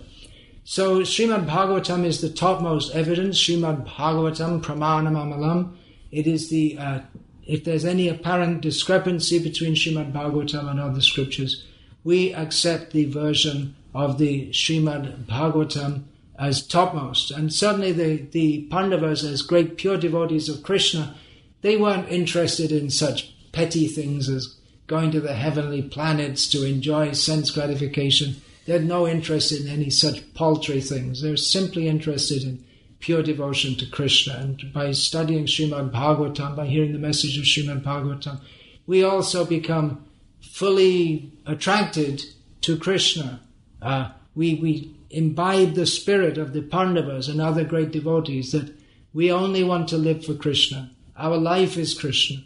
So 0.65 1.01
Srimad 1.01 1.47
Bhagavatam 1.47 2.05
is 2.05 2.21
the 2.21 2.31
topmost 2.31 2.95
evidence. 2.95 3.39
Srimad 3.39 3.87
Bhagavatam 3.87 4.63
Pramanam 4.63 5.17
Amalam. 5.17 5.75
It 6.11 6.27
is 6.27 6.51
the 6.51 6.79
uh, 6.79 7.01
if 7.47 7.65
there's 7.65 7.85
any 7.85 8.09
apparent 8.09 8.61
discrepancy 8.61 9.39
between 9.39 9.75
Srimad 9.75 10.13
Bhagavatam 10.13 10.71
and 10.71 10.81
other 10.81 11.01
scriptures, 11.01 11.65
we 12.05 12.35
accept 12.35 12.93
the 12.93 13.05
version 13.07 13.75
of 13.95 14.19
the 14.19 14.49
Srimad 14.51 15.25
Bhagavatam 15.25 16.05
as 16.39 16.67
topmost. 16.67 17.31
And 17.31 17.53
certainly 17.53 17.93
the, 17.93 18.27
the 18.33 18.63
Pandavas, 18.71 19.25
as 19.25 19.43
great 19.43 19.77
pure 19.77 19.97
devotees 19.97 20.49
of 20.49 20.63
Krishna, 20.63 21.15
they 21.61 21.77
weren't 21.77 22.09
interested 22.09 22.73
in 22.73 22.91
such 22.91 23.33
petty 23.53 23.87
things 23.87 24.29
as 24.29 24.57
going 24.87 25.11
to 25.13 25.21
the 25.21 25.35
heavenly 25.35 25.83
planets 25.83 26.49
to 26.49 26.67
enjoy 26.67 27.13
sense 27.13 27.51
gratification. 27.51 28.37
They 28.67 28.73
had 28.73 28.85
no 28.85 29.07
interest 29.07 29.53
in 29.53 29.69
any 29.69 29.91
such 29.91 30.35
paltry 30.35 30.81
things. 30.81 31.23
They're 31.23 31.37
simply 31.37 31.89
interested 31.89 32.43
in 32.43 32.65
pure 33.03 33.23
devotion 33.23 33.75
to 33.75 33.87
Krishna. 33.87 34.35
And 34.35 34.73
by 34.73 34.93
studying 34.93 35.45
Srimad 35.45 35.91
Bhagavatam, 35.91 36.57
by 36.57 36.67
hearing 36.67 36.93
the 36.93 36.99
message 36.99 37.37
of 37.37 37.45
Srimad 37.45 37.83
Bhagavatam, 37.83 38.41
we 38.87 39.05
also 39.05 39.45
become 39.45 40.07
fully 40.41 41.33
attracted 41.45 42.23
to 42.63 42.79
Krishna. 42.79 43.41
Uh, 43.83 44.13
we, 44.35 44.55
we 44.55 44.97
imbibe 45.11 45.75
the 45.75 45.85
spirit 45.85 46.39
of 46.39 46.53
the 46.53 46.63
Pandavas 46.63 47.29
and 47.29 47.41
other 47.41 47.65
great 47.65 47.91
devotees 47.91 48.53
that 48.53 48.73
we 49.13 49.31
only 49.31 49.63
want 49.63 49.89
to 49.89 49.99
live 49.99 50.25
for 50.25 50.35
Krishna. 50.35 50.91
Our 51.17 51.37
life 51.37 51.77
is 51.77 51.99
Krishna. 51.99 52.39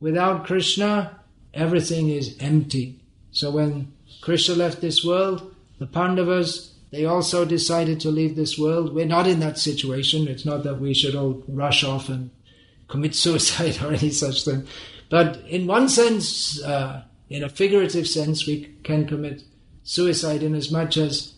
Without 0.00 0.46
Krishna, 0.46 1.20
everything 1.54 2.08
is 2.08 2.36
empty. 2.40 2.98
So 3.30 3.50
when 3.50 3.92
Krishna 4.22 4.54
left 4.54 4.80
this 4.80 5.04
world, 5.04 5.54
the 5.78 5.86
Pandavas 5.86 6.74
they 6.90 7.04
also 7.04 7.44
decided 7.44 8.00
to 8.00 8.10
leave 8.10 8.34
this 8.34 8.58
world. 8.58 8.94
We're 8.94 9.06
not 9.06 9.26
in 9.26 9.40
that 9.40 9.58
situation. 9.58 10.26
It's 10.26 10.46
not 10.46 10.64
that 10.64 10.80
we 10.80 10.94
should 10.94 11.14
all 11.14 11.42
rush 11.46 11.84
off 11.84 12.08
and 12.08 12.30
commit 12.88 13.14
suicide 13.14 13.82
or 13.82 13.92
any 13.92 14.10
such 14.10 14.44
thing. 14.44 14.66
But 15.10 15.38
in 15.46 15.66
one 15.66 15.88
sense, 15.88 16.62
uh, 16.62 17.04
in 17.28 17.42
a 17.42 17.48
figurative 17.48 18.06
sense, 18.06 18.46
we 18.46 18.74
can 18.84 19.06
commit 19.06 19.42
suicide 19.82 20.42
in 20.42 20.54
as 20.54 20.70
much 20.70 20.96
as 20.96 21.34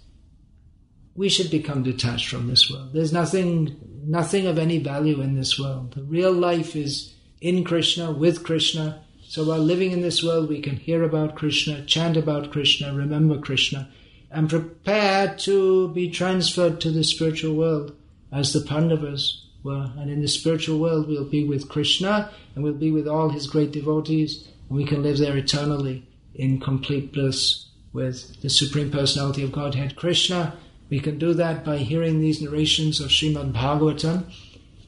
we 1.14 1.28
should 1.28 1.50
become 1.50 1.82
detached 1.82 2.28
from 2.28 2.46
this 2.48 2.70
world. 2.70 2.92
There's 2.92 3.12
nothing, 3.12 3.76
nothing 4.04 4.46
of 4.46 4.58
any 4.58 4.78
value 4.78 5.20
in 5.20 5.34
this 5.34 5.58
world. 5.58 5.94
The 5.94 6.02
real 6.02 6.32
life 6.32 6.76
is 6.76 7.14
in 7.40 7.64
Krishna, 7.64 8.12
with 8.12 8.44
Krishna. 8.44 9.02
So 9.22 9.44
while 9.44 9.58
living 9.58 9.92
in 9.92 10.02
this 10.02 10.22
world, 10.22 10.48
we 10.48 10.60
can 10.60 10.76
hear 10.76 11.02
about 11.02 11.36
Krishna, 11.36 11.84
chant 11.84 12.16
about 12.16 12.50
Krishna, 12.50 12.94
remember 12.94 13.38
Krishna 13.38 13.88
and 14.30 14.48
prepare 14.48 15.34
to 15.36 15.88
be 15.88 16.10
transferred 16.10 16.80
to 16.80 16.90
the 16.90 17.04
spiritual 17.04 17.54
world 17.54 17.94
as 18.32 18.52
the 18.52 18.60
Pandavas 18.60 19.46
were. 19.62 19.90
And 19.98 20.10
in 20.10 20.20
the 20.20 20.28
spiritual 20.28 20.78
world, 20.78 21.08
we'll 21.08 21.24
be 21.24 21.44
with 21.44 21.68
Krishna 21.68 22.30
and 22.54 22.64
we'll 22.64 22.74
be 22.74 22.90
with 22.90 23.08
all 23.08 23.30
his 23.30 23.46
great 23.46 23.72
devotees, 23.72 24.48
and 24.68 24.76
we 24.76 24.84
can 24.84 25.02
live 25.02 25.18
there 25.18 25.36
eternally 25.36 26.06
in 26.34 26.60
complete 26.60 27.12
bliss 27.12 27.66
with 27.92 28.40
the 28.40 28.50
Supreme 28.50 28.90
Personality 28.90 29.42
of 29.42 29.52
Godhead, 29.52 29.96
Krishna, 29.96 30.54
We 30.90 31.00
can 31.00 31.18
do 31.18 31.34
that 31.34 31.64
by 31.64 31.78
hearing 31.78 32.20
these 32.20 32.42
narrations 32.42 33.00
of 33.00 33.10
Srimad 33.10 33.52
Bhagavatam 33.52 34.24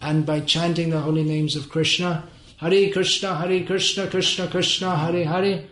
and 0.00 0.26
by 0.26 0.40
chanting 0.40 0.90
the 0.90 1.00
holy 1.00 1.22
names 1.22 1.54
of 1.54 1.68
Krishna. 1.68 2.24
Hare 2.56 2.92
Krishna, 2.92 3.36
Hare 3.36 3.64
Krishna, 3.64 4.08
Krishna 4.08 4.48
Krishna, 4.48 4.96
Hare 4.96 5.24
Hare, 5.24 5.64